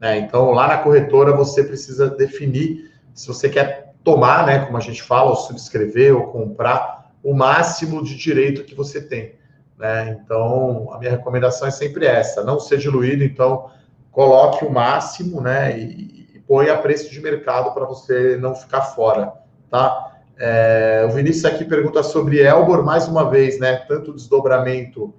Né? 0.00 0.18
Então, 0.18 0.50
lá 0.50 0.68
na 0.68 0.78
corretora, 0.78 1.32
você 1.32 1.62
precisa 1.62 2.10
definir 2.10 2.92
se 3.12 3.28
você 3.28 3.48
quer 3.48 3.94
tomar, 4.02 4.46
né, 4.46 4.66
como 4.66 4.76
a 4.76 4.80
gente 4.80 5.02
fala, 5.02 5.30
ou 5.30 5.36
subscrever 5.36 6.14
ou 6.14 6.26
comprar 6.26 7.12
o 7.22 7.32
máximo 7.32 8.02
de 8.04 8.16
direito 8.16 8.64
que 8.64 8.74
você 8.74 9.00
tem. 9.00 9.34
Né? 9.78 10.20
Então, 10.22 10.92
a 10.92 10.98
minha 10.98 11.12
recomendação 11.12 11.66
é 11.66 11.70
sempre 11.70 12.06
essa: 12.06 12.44
não 12.44 12.60
ser 12.60 12.78
diluído, 12.78 13.24
então 13.24 13.70
coloque 14.14 14.64
o 14.64 14.70
máximo 14.70 15.40
né, 15.40 15.76
e, 15.76 16.30
e 16.34 16.38
põe 16.46 16.70
a 16.70 16.78
preço 16.78 17.10
de 17.10 17.20
mercado 17.20 17.74
para 17.74 17.84
você 17.84 18.36
não 18.36 18.54
ficar 18.54 18.82
fora. 18.82 19.32
Tá? 19.68 20.12
É, 20.38 21.04
o 21.08 21.12
Vinícius 21.12 21.44
aqui 21.44 21.64
pergunta 21.64 22.02
sobre 22.02 22.40
Elbor, 22.40 22.84
mais 22.84 23.08
uma 23.08 23.28
vez, 23.28 23.58
né? 23.58 23.76
Tanto 23.88 24.14
desdobramento 24.14 25.12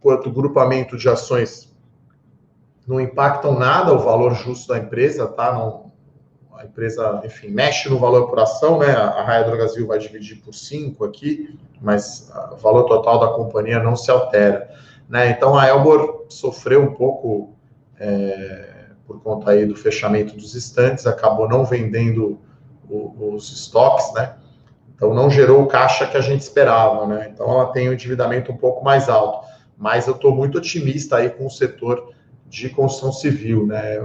quanto 0.00 0.30
grupamento 0.30 0.96
de 0.96 1.08
ações 1.08 1.70
não 2.86 3.00
impactam 3.00 3.58
nada 3.58 3.92
o 3.92 3.98
valor 3.98 4.34
justo 4.34 4.68
da 4.68 4.78
empresa, 4.78 5.26
tá? 5.26 5.52
Não, 5.52 5.92
a 6.56 6.64
empresa, 6.64 7.20
enfim, 7.24 7.48
mexe 7.48 7.88
no 7.88 7.98
valor 7.98 8.28
por 8.28 8.38
ação, 8.38 8.78
né? 8.78 8.90
A 8.90 9.22
Raia 9.22 9.44
Brasil 9.44 9.86
vai 9.86 9.98
dividir 9.98 10.42
por 10.42 10.54
5 10.54 11.04
aqui, 11.04 11.58
mas 11.80 12.32
o 12.52 12.56
valor 12.56 12.84
total 12.84 13.18
da 13.18 13.28
companhia 13.28 13.80
não 13.80 13.94
se 13.94 14.10
altera, 14.10 14.70
né? 15.08 15.30
Então 15.30 15.56
a 15.56 15.68
Elbor 15.68 16.26
sofreu 16.28 16.82
um 16.82 16.94
pouco 16.94 17.59
é, 18.00 18.86
por 19.06 19.20
conta 19.20 19.50
aí 19.50 19.66
do 19.66 19.76
fechamento 19.76 20.34
dos 20.34 20.54
estantes, 20.54 21.06
acabou 21.06 21.46
não 21.46 21.64
vendendo 21.64 22.40
os 22.88 23.52
estoques, 23.52 24.12
né? 24.14 24.34
Então 24.94 25.14
não 25.14 25.30
gerou 25.30 25.62
o 25.62 25.66
caixa 25.66 26.06
que 26.06 26.16
a 26.16 26.20
gente 26.20 26.40
esperava, 26.40 27.06
né? 27.06 27.30
Então 27.32 27.48
ela 27.48 27.66
tem 27.72 27.88
um 27.88 27.92
endividamento 27.92 28.50
um 28.50 28.56
pouco 28.56 28.84
mais 28.84 29.08
alto. 29.08 29.46
Mas 29.76 30.06
eu 30.06 30.14
estou 30.14 30.34
muito 30.34 30.58
otimista 30.58 31.16
aí 31.16 31.30
com 31.30 31.46
o 31.46 31.50
setor 31.50 32.12
de 32.46 32.68
construção 32.68 33.12
civil, 33.12 33.66
né? 33.66 33.98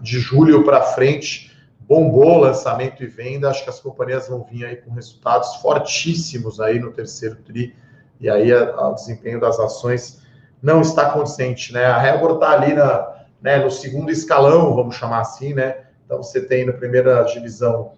De 0.00 0.18
julho 0.18 0.64
para 0.64 0.82
frente, 0.82 1.52
bombou 1.80 2.38
lançamento 2.38 3.02
e 3.04 3.06
venda. 3.06 3.50
Acho 3.50 3.62
que 3.64 3.70
as 3.70 3.80
companhias 3.80 4.28
vão 4.28 4.44
vir 4.50 4.64
aí 4.64 4.76
com 4.76 4.90
resultados 4.92 5.56
fortíssimos 5.56 6.60
aí 6.60 6.78
no 6.78 6.90
terceiro 6.90 7.36
tri. 7.36 7.76
E 8.20 8.28
aí 8.28 8.52
o 8.52 8.94
desempenho 8.94 9.40
das 9.40 9.60
ações 9.60 10.22
não 10.62 10.80
está 10.80 11.10
condizente, 11.10 11.72
né? 11.72 11.84
A 11.86 11.98
Rebor 11.98 12.34
está 12.34 12.50
ali 12.50 12.72
na, 12.72 13.11
né, 13.42 13.58
no 13.58 13.70
segundo 13.70 14.10
escalão, 14.10 14.74
vamos 14.74 14.94
chamar 14.94 15.20
assim, 15.20 15.52
né? 15.52 15.76
Então 16.04 16.22
você 16.22 16.40
tem 16.40 16.64
na 16.64 16.72
primeira 16.72 17.22
divisão 17.24 17.92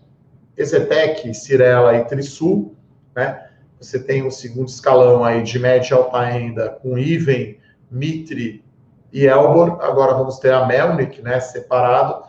Exetec, 0.57 1.35
Cirela 1.35 1.97
e 1.97 2.05
Trisul, 2.05 2.75
né? 3.15 3.49
Você 3.79 3.99
tem 3.99 4.27
o 4.27 4.31
segundo 4.31 4.69
escalão 4.69 5.23
aí 5.25 5.43
de 5.43 5.59
média 5.59 5.95
e 5.95 5.95
alta 5.95 6.25
renda 6.25 6.71
com 6.71 6.97
Iven, 6.97 7.59
Mitre 7.91 8.65
e 9.13 9.27
Elbor. 9.27 9.83
Agora 9.83 10.15
vamos 10.15 10.39
ter 10.39 10.53
a 10.53 10.65
Melnick, 10.65 11.21
né? 11.21 11.39
Separado. 11.41 12.25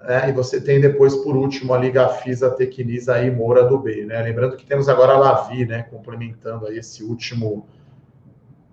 Né? 0.00 0.30
E 0.30 0.32
você 0.32 0.60
tem 0.60 0.80
depois, 0.80 1.14
por 1.16 1.36
último, 1.36 1.74
a 1.74 1.78
Liga 1.78 2.08
Fisa, 2.08 2.50
Tecnisa 2.50 3.22
e 3.22 3.30
Moura 3.30 3.64
do 3.64 3.78
B, 3.78 4.06
né? 4.06 4.20
Lembrando 4.22 4.56
que 4.56 4.66
temos 4.66 4.88
agora 4.88 5.12
a 5.12 5.18
Lavi, 5.18 5.64
né? 5.64 5.82
Complementando 5.84 6.66
aí 6.66 6.78
esse 6.78 7.04
último, 7.04 7.66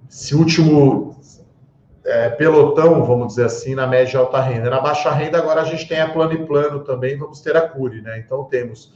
esse 0.09 0.33
último 0.33 1.15
é, 2.07 2.29
pelotão, 2.29 3.03
vamos 3.03 3.27
dizer 3.27 3.45
assim, 3.45 3.75
na 3.75 3.85
média 3.85 4.15
e 4.15 4.17
alta 4.17 4.39
renda. 4.39 4.69
Na 4.69 4.79
baixa 4.79 5.11
renda, 5.11 5.37
agora 5.37 5.61
a 5.61 5.65
gente 5.65 5.85
tem 5.87 5.99
a 5.99 6.09
plano 6.09 6.31
e 6.31 6.45
plano 6.45 6.79
também, 6.79 7.17
vamos 7.17 7.41
ter 7.41 7.57
a 7.57 7.61
Cure, 7.67 8.01
né? 8.01 8.17
Então 8.17 8.45
temos 8.45 8.93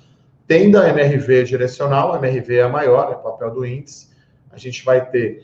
tenda 0.47 0.88
MRV 0.88 1.43
direcional, 1.43 2.15
MRV 2.15 2.56
é 2.56 2.63
a 2.63 2.69
maior, 2.69 3.12
é 3.12 3.15
papel 3.15 3.52
do 3.52 3.65
índice. 3.65 4.10
A 4.50 4.58
gente 4.58 4.86
vai 4.86 5.06
ter, 5.06 5.43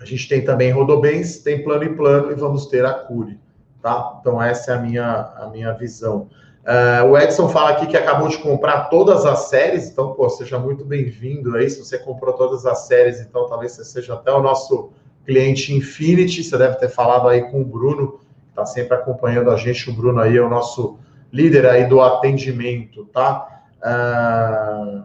a 0.00 0.04
gente 0.04 0.28
tem 0.28 0.44
também 0.44 0.70
Rodobens, 0.70 1.40
tem 1.40 1.64
plano 1.64 1.82
e 1.82 1.96
plano 1.96 2.30
e 2.30 2.36
vamos 2.36 2.66
ter 2.66 2.86
a 2.86 2.94
Cure, 2.94 3.40
tá? 3.82 4.16
Então 4.20 4.40
essa 4.40 4.70
é 4.70 4.74
a 4.76 4.78
minha, 4.78 5.32
a 5.36 5.48
minha 5.52 5.72
visão. 5.72 6.28
Uh, 6.62 7.10
o 7.10 7.18
Edson 7.18 7.48
fala 7.48 7.70
aqui 7.70 7.88
que 7.88 7.96
acabou 7.96 8.28
de 8.28 8.38
comprar 8.38 8.84
todas 8.84 9.26
as 9.26 9.48
séries, 9.48 9.90
então, 9.90 10.12
pô, 10.12 10.28
seja 10.28 10.58
muito 10.60 10.84
bem-vindo 10.84 11.56
aí. 11.56 11.68
Se 11.68 11.84
você 11.84 11.98
comprou 11.98 12.34
todas 12.34 12.66
as 12.66 12.86
séries, 12.86 13.20
então 13.20 13.48
talvez 13.48 13.72
você 13.72 13.84
seja 13.84 14.14
até 14.14 14.30
o 14.30 14.40
nosso 14.40 14.92
cliente 15.28 15.74
Infinity, 15.74 16.42
você 16.42 16.56
deve 16.56 16.76
ter 16.76 16.88
falado 16.88 17.28
aí 17.28 17.42
com 17.50 17.60
o 17.60 17.64
Bruno, 17.64 18.12
que 18.12 18.48
está 18.48 18.64
sempre 18.64 18.94
acompanhando 18.94 19.50
a 19.50 19.56
gente. 19.56 19.90
O 19.90 19.92
Bruno 19.92 20.20
aí 20.20 20.38
é 20.38 20.40
o 20.40 20.48
nosso 20.48 20.98
líder 21.30 21.66
aí 21.66 21.86
do 21.86 22.00
atendimento, 22.00 23.04
tá? 23.12 23.46
Ah, 23.82 25.02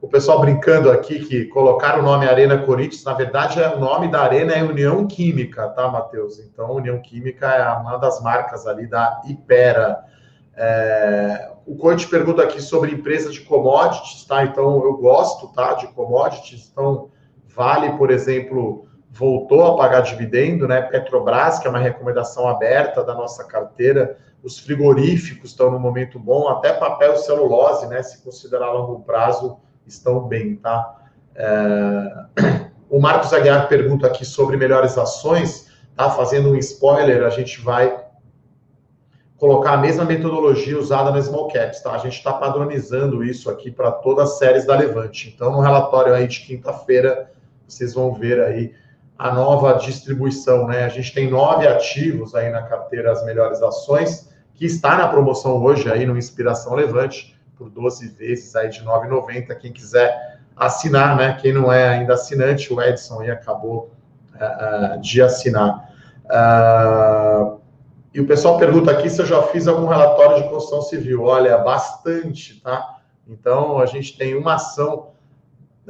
o 0.00 0.08
pessoal 0.08 0.40
brincando 0.40 0.90
aqui 0.90 1.18
que 1.18 1.44
colocar 1.44 1.98
o 1.98 2.02
nome 2.02 2.26
Arena 2.26 2.56
Corinthians, 2.64 3.04
na 3.04 3.12
verdade, 3.12 3.62
é 3.62 3.68
o 3.68 3.78
nome 3.78 4.10
da 4.10 4.22
arena 4.22 4.54
é 4.54 4.62
União 4.62 5.06
Química, 5.06 5.68
tá, 5.68 5.86
Matheus? 5.88 6.38
Então, 6.38 6.72
União 6.72 6.98
Química 7.02 7.46
é 7.46 7.68
uma 7.74 7.98
das 7.98 8.22
marcas 8.22 8.66
ali 8.66 8.86
da 8.86 9.20
Ipera. 9.28 9.98
É, 10.56 11.50
o 11.66 11.76
Corte 11.76 12.08
pergunta 12.08 12.42
aqui 12.42 12.62
sobre 12.62 12.90
empresa 12.90 13.30
de 13.30 13.40
commodities, 13.40 14.24
tá? 14.24 14.42
Então, 14.44 14.82
eu 14.82 14.96
gosto, 14.96 15.48
tá, 15.48 15.74
de 15.74 15.88
commodities. 15.88 16.70
Então, 16.72 17.10
Vale, 17.54 17.92
por 17.98 18.10
exemplo, 18.10 18.86
voltou 19.10 19.66
a 19.66 19.76
pagar 19.76 20.00
dividendo, 20.00 20.68
né? 20.68 20.80
Petrobras, 20.82 21.58
que 21.58 21.66
é 21.66 21.70
uma 21.70 21.78
recomendação 21.78 22.48
aberta 22.48 23.02
da 23.02 23.14
nossa 23.14 23.44
carteira, 23.44 24.16
os 24.42 24.58
frigoríficos 24.58 25.50
estão 25.50 25.70
no 25.70 25.78
momento 25.78 26.18
bom, 26.18 26.48
até 26.48 26.72
papel 26.72 27.16
celulose, 27.16 27.86
né? 27.88 28.02
Se 28.02 28.22
considerar 28.22 28.70
longo 28.72 29.00
prazo, 29.00 29.58
estão 29.86 30.26
bem, 30.26 30.56
tá? 30.56 30.96
É... 31.34 32.60
O 32.88 32.98
Marcos 32.98 33.32
Aguiar 33.32 33.68
pergunta 33.68 34.06
aqui 34.06 34.24
sobre 34.24 34.56
melhores 34.56 34.98
ações, 34.98 35.68
tá? 35.94 36.10
Fazendo 36.10 36.50
um 36.50 36.56
spoiler, 36.56 37.24
a 37.24 37.30
gente 37.30 37.60
vai 37.60 38.04
colocar 39.36 39.72
a 39.72 39.76
mesma 39.76 40.04
metodologia 40.04 40.78
usada 40.78 41.10
no 41.10 41.22
Small 41.22 41.48
Caps, 41.48 41.82
tá? 41.82 41.92
A 41.92 41.98
gente 41.98 42.16
está 42.16 42.32
padronizando 42.32 43.22
isso 43.24 43.48
aqui 43.48 43.70
para 43.70 43.92
todas 43.92 44.30
as 44.30 44.38
séries 44.38 44.66
da 44.66 44.76
Levante. 44.76 45.32
Então, 45.34 45.52
no 45.52 45.60
relatório 45.60 46.12
aí 46.12 46.26
de 46.26 46.40
quinta-feira, 46.40 47.30
vocês 47.66 47.94
vão 47.94 48.12
ver 48.12 48.40
aí 48.40 48.74
a 49.20 49.34
nova 49.34 49.74
distribuição, 49.74 50.66
né? 50.66 50.84
A 50.84 50.88
gente 50.88 51.12
tem 51.12 51.28
nove 51.28 51.68
ativos 51.68 52.34
aí 52.34 52.48
na 52.48 52.62
carteira 52.62 53.12
As 53.12 53.22
Melhores 53.22 53.60
Ações, 53.60 54.30
que 54.54 54.64
está 54.64 54.96
na 54.96 55.08
promoção 55.08 55.62
hoje 55.62 55.92
aí 55.92 56.06
no 56.06 56.16
Inspiração 56.16 56.72
Levante, 56.72 57.38
por 57.54 57.68
12 57.68 58.08
vezes 58.12 58.56
aí 58.56 58.70
de 58.70 58.82
9,90. 58.82 59.54
Quem 59.56 59.74
quiser 59.74 60.38
assinar, 60.56 61.18
né? 61.18 61.36
Quem 61.38 61.52
não 61.52 61.70
é 61.70 61.86
ainda 61.86 62.14
assinante, 62.14 62.72
o 62.72 62.80
Edson 62.80 63.20
aí 63.20 63.30
acabou 63.30 63.90
uh, 64.36 64.98
de 65.02 65.20
assinar. 65.20 65.92
Uh, 66.24 67.60
e 68.14 68.22
o 68.22 68.26
pessoal 68.26 68.56
pergunta 68.56 68.90
aqui 68.90 69.10
se 69.10 69.20
eu 69.20 69.26
já 69.26 69.42
fiz 69.42 69.68
algum 69.68 69.86
relatório 69.86 70.42
de 70.42 70.48
construção 70.48 70.80
civil. 70.80 71.24
Olha, 71.24 71.58
bastante, 71.58 72.58
tá? 72.62 72.96
Então, 73.28 73.78
a 73.80 73.84
gente 73.84 74.16
tem 74.16 74.34
uma 74.34 74.54
ação 74.54 75.10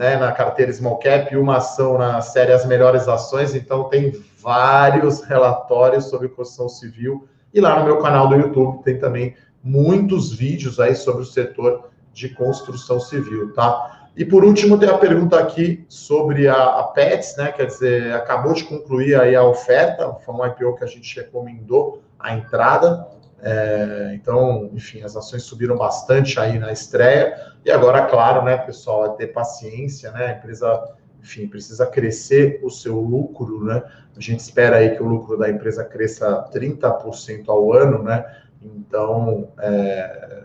né, 0.00 0.16
na 0.16 0.32
carteira 0.32 0.72
Small 0.72 0.96
Cap 0.96 1.30
e 1.30 1.36
uma 1.36 1.58
ação 1.58 1.98
na 1.98 2.22
série 2.22 2.54
As 2.54 2.64
Melhores 2.64 3.06
Ações, 3.06 3.54
então 3.54 3.84
tem 3.84 4.12
vários 4.40 5.20
relatórios 5.20 6.06
sobre 6.06 6.30
construção 6.30 6.70
civil. 6.70 7.28
E 7.52 7.60
lá 7.60 7.78
no 7.78 7.84
meu 7.84 7.98
canal 7.98 8.26
do 8.26 8.34
YouTube 8.34 8.82
tem 8.82 8.98
também 8.98 9.36
muitos 9.62 10.32
vídeos 10.32 10.80
aí 10.80 10.96
sobre 10.96 11.20
o 11.20 11.26
setor 11.26 11.90
de 12.14 12.30
construção 12.30 12.98
civil, 12.98 13.52
tá? 13.52 14.08
E 14.16 14.24
por 14.24 14.42
último, 14.42 14.78
tem 14.78 14.88
a 14.88 14.96
pergunta 14.96 15.38
aqui 15.38 15.84
sobre 15.86 16.48
a, 16.48 16.78
a 16.80 16.84
Pets, 16.84 17.36
né? 17.36 17.52
Quer 17.52 17.66
dizer, 17.66 18.14
acabou 18.14 18.54
de 18.54 18.64
concluir 18.64 19.20
aí 19.20 19.36
a 19.36 19.44
oferta, 19.44 20.14
foi 20.24 20.34
um 20.34 20.46
IPO 20.46 20.76
que 20.76 20.84
a 20.84 20.86
gente 20.86 21.14
recomendou 21.14 22.02
a 22.18 22.34
entrada. 22.34 23.06
É, 23.42 24.12
então, 24.14 24.70
enfim, 24.72 25.02
as 25.02 25.16
ações 25.16 25.42
subiram 25.44 25.76
bastante 25.76 26.38
aí 26.38 26.58
na 26.58 26.72
estreia. 26.72 27.34
E 27.64 27.70
agora, 27.70 28.06
claro, 28.06 28.44
né, 28.44 28.56
pessoal, 28.56 29.06
é 29.06 29.08
ter 29.16 29.28
paciência, 29.28 30.10
né? 30.12 30.26
A 30.26 30.32
empresa, 30.32 30.94
enfim, 31.20 31.48
precisa 31.48 31.86
crescer 31.86 32.60
o 32.62 32.70
seu 32.70 33.00
lucro, 33.00 33.64
né? 33.64 33.82
A 34.16 34.20
gente 34.20 34.40
espera 34.40 34.76
aí 34.76 34.94
que 34.96 35.02
o 35.02 35.06
lucro 35.06 35.38
da 35.38 35.48
empresa 35.48 35.84
cresça 35.84 36.48
30% 36.52 37.48
ao 37.48 37.72
ano, 37.72 38.02
né? 38.02 38.24
Então, 38.62 39.48
é, 39.58 40.44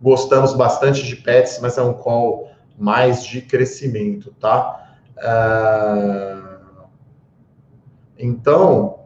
gostamos 0.00 0.54
bastante 0.54 1.04
de 1.04 1.16
pets, 1.16 1.58
mas 1.60 1.76
é 1.76 1.82
um 1.82 1.92
call 1.92 2.50
mais 2.78 3.24
de 3.24 3.42
crescimento, 3.42 4.32
tá? 4.40 4.94
É, 5.18 6.38
Então, 8.18 8.97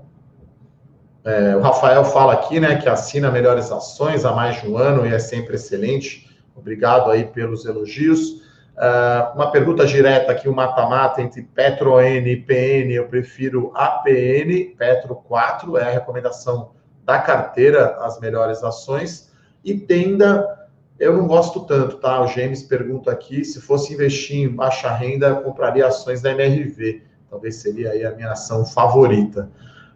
é, 1.25 1.57
o 1.57 1.61
Rafael 1.61 2.05
fala 2.05 2.33
aqui, 2.33 2.59
né, 2.59 2.77
que 2.77 2.89
assina 2.89 3.31
melhores 3.31 3.71
ações 3.71 4.25
há 4.25 4.33
mais 4.33 4.61
de 4.61 4.69
um 4.69 4.77
ano 4.77 5.07
e 5.07 5.15
é 5.15 5.19
sempre 5.19 5.55
excelente. 5.55 6.29
Obrigado 6.57 7.11
aí 7.11 7.25
pelos 7.25 7.65
elogios. 7.65 8.43
Uh, 8.73 9.35
uma 9.35 9.51
pergunta 9.51 9.87
direta 9.87 10.33
aqui, 10.33 10.49
o 10.49 10.55
mata-mata 10.55 11.21
entre 11.21 11.43
PetroN 11.43 12.01
e 12.01 12.37
PN, 12.37 12.91
eu 12.93 13.07
prefiro 13.07 13.71
APN, 13.75 14.75
Petro 14.79 15.15
4, 15.15 15.77
é 15.77 15.85
a 15.85 15.91
recomendação 15.91 16.71
da 17.05 17.19
carteira, 17.19 17.97
as 18.01 18.19
melhores 18.19 18.65
ações. 18.65 19.31
E 19.65 19.75
Tenda, 19.75 20.69
eu 20.99 21.17
não 21.17 21.27
gosto 21.27 21.61
tanto, 21.67 21.99
tá? 21.99 22.23
O 22.23 22.27
James 22.27 22.63
pergunta 22.63 23.11
aqui, 23.11 23.45
se 23.45 23.61
fosse 23.61 23.93
investir 23.93 24.39
em 24.39 24.49
baixa 24.49 24.91
renda, 24.91 25.35
compraria 25.35 25.87
ações 25.87 26.23
da 26.23 26.31
MRV. 26.31 27.03
Talvez 27.29 27.57
seria 27.57 27.91
aí 27.91 28.05
a 28.05 28.13
minha 28.13 28.33
ação 28.33 28.65
favorita. 28.65 29.51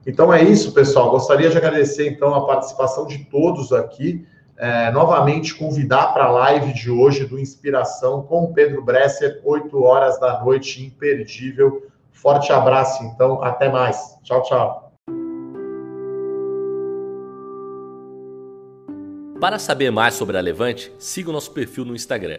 Então 0.07 0.33
é 0.33 0.43
isso, 0.43 0.73
pessoal. 0.73 1.11
Gostaria 1.11 1.51
de 1.51 1.57
agradecer, 1.57 2.09
então, 2.09 2.35
a 2.35 2.47
participação 2.47 3.07
de 3.07 3.25
todos 3.25 3.73
aqui 3.73 4.25
é, 4.59 4.91
novamente 4.91 5.55
convidar 5.55 6.15
para 6.15 6.25
a 6.25 6.31
live 6.31 6.73
de 6.73 6.91
hoje 6.91 7.27
do 7.27 7.39
Inspiração 7.39 8.23
com 8.23 8.53
Pedro 8.53 8.83
Bresser, 8.83 9.41
8 9.45 9.83
horas 9.83 10.19
da 10.19 10.43
noite, 10.43 10.83
imperdível. 10.83 11.87
Forte 12.11 12.53
abraço, 12.53 13.05
então, 13.05 13.43
até 13.43 13.69
mais. 13.69 14.17
Tchau, 14.23 14.43
tchau. 14.43 14.93
Para 19.39 19.59
saber 19.59 19.91
mais 19.91 20.15
sobre 20.15 20.39
a 20.39 20.41
Levante, 20.41 20.91
siga 20.99 21.29
o 21.29 21.33
nosso 21.33 21.51
perfil 21.51 21.85
no 21.85 21.95
Instagram, 21.95 22.39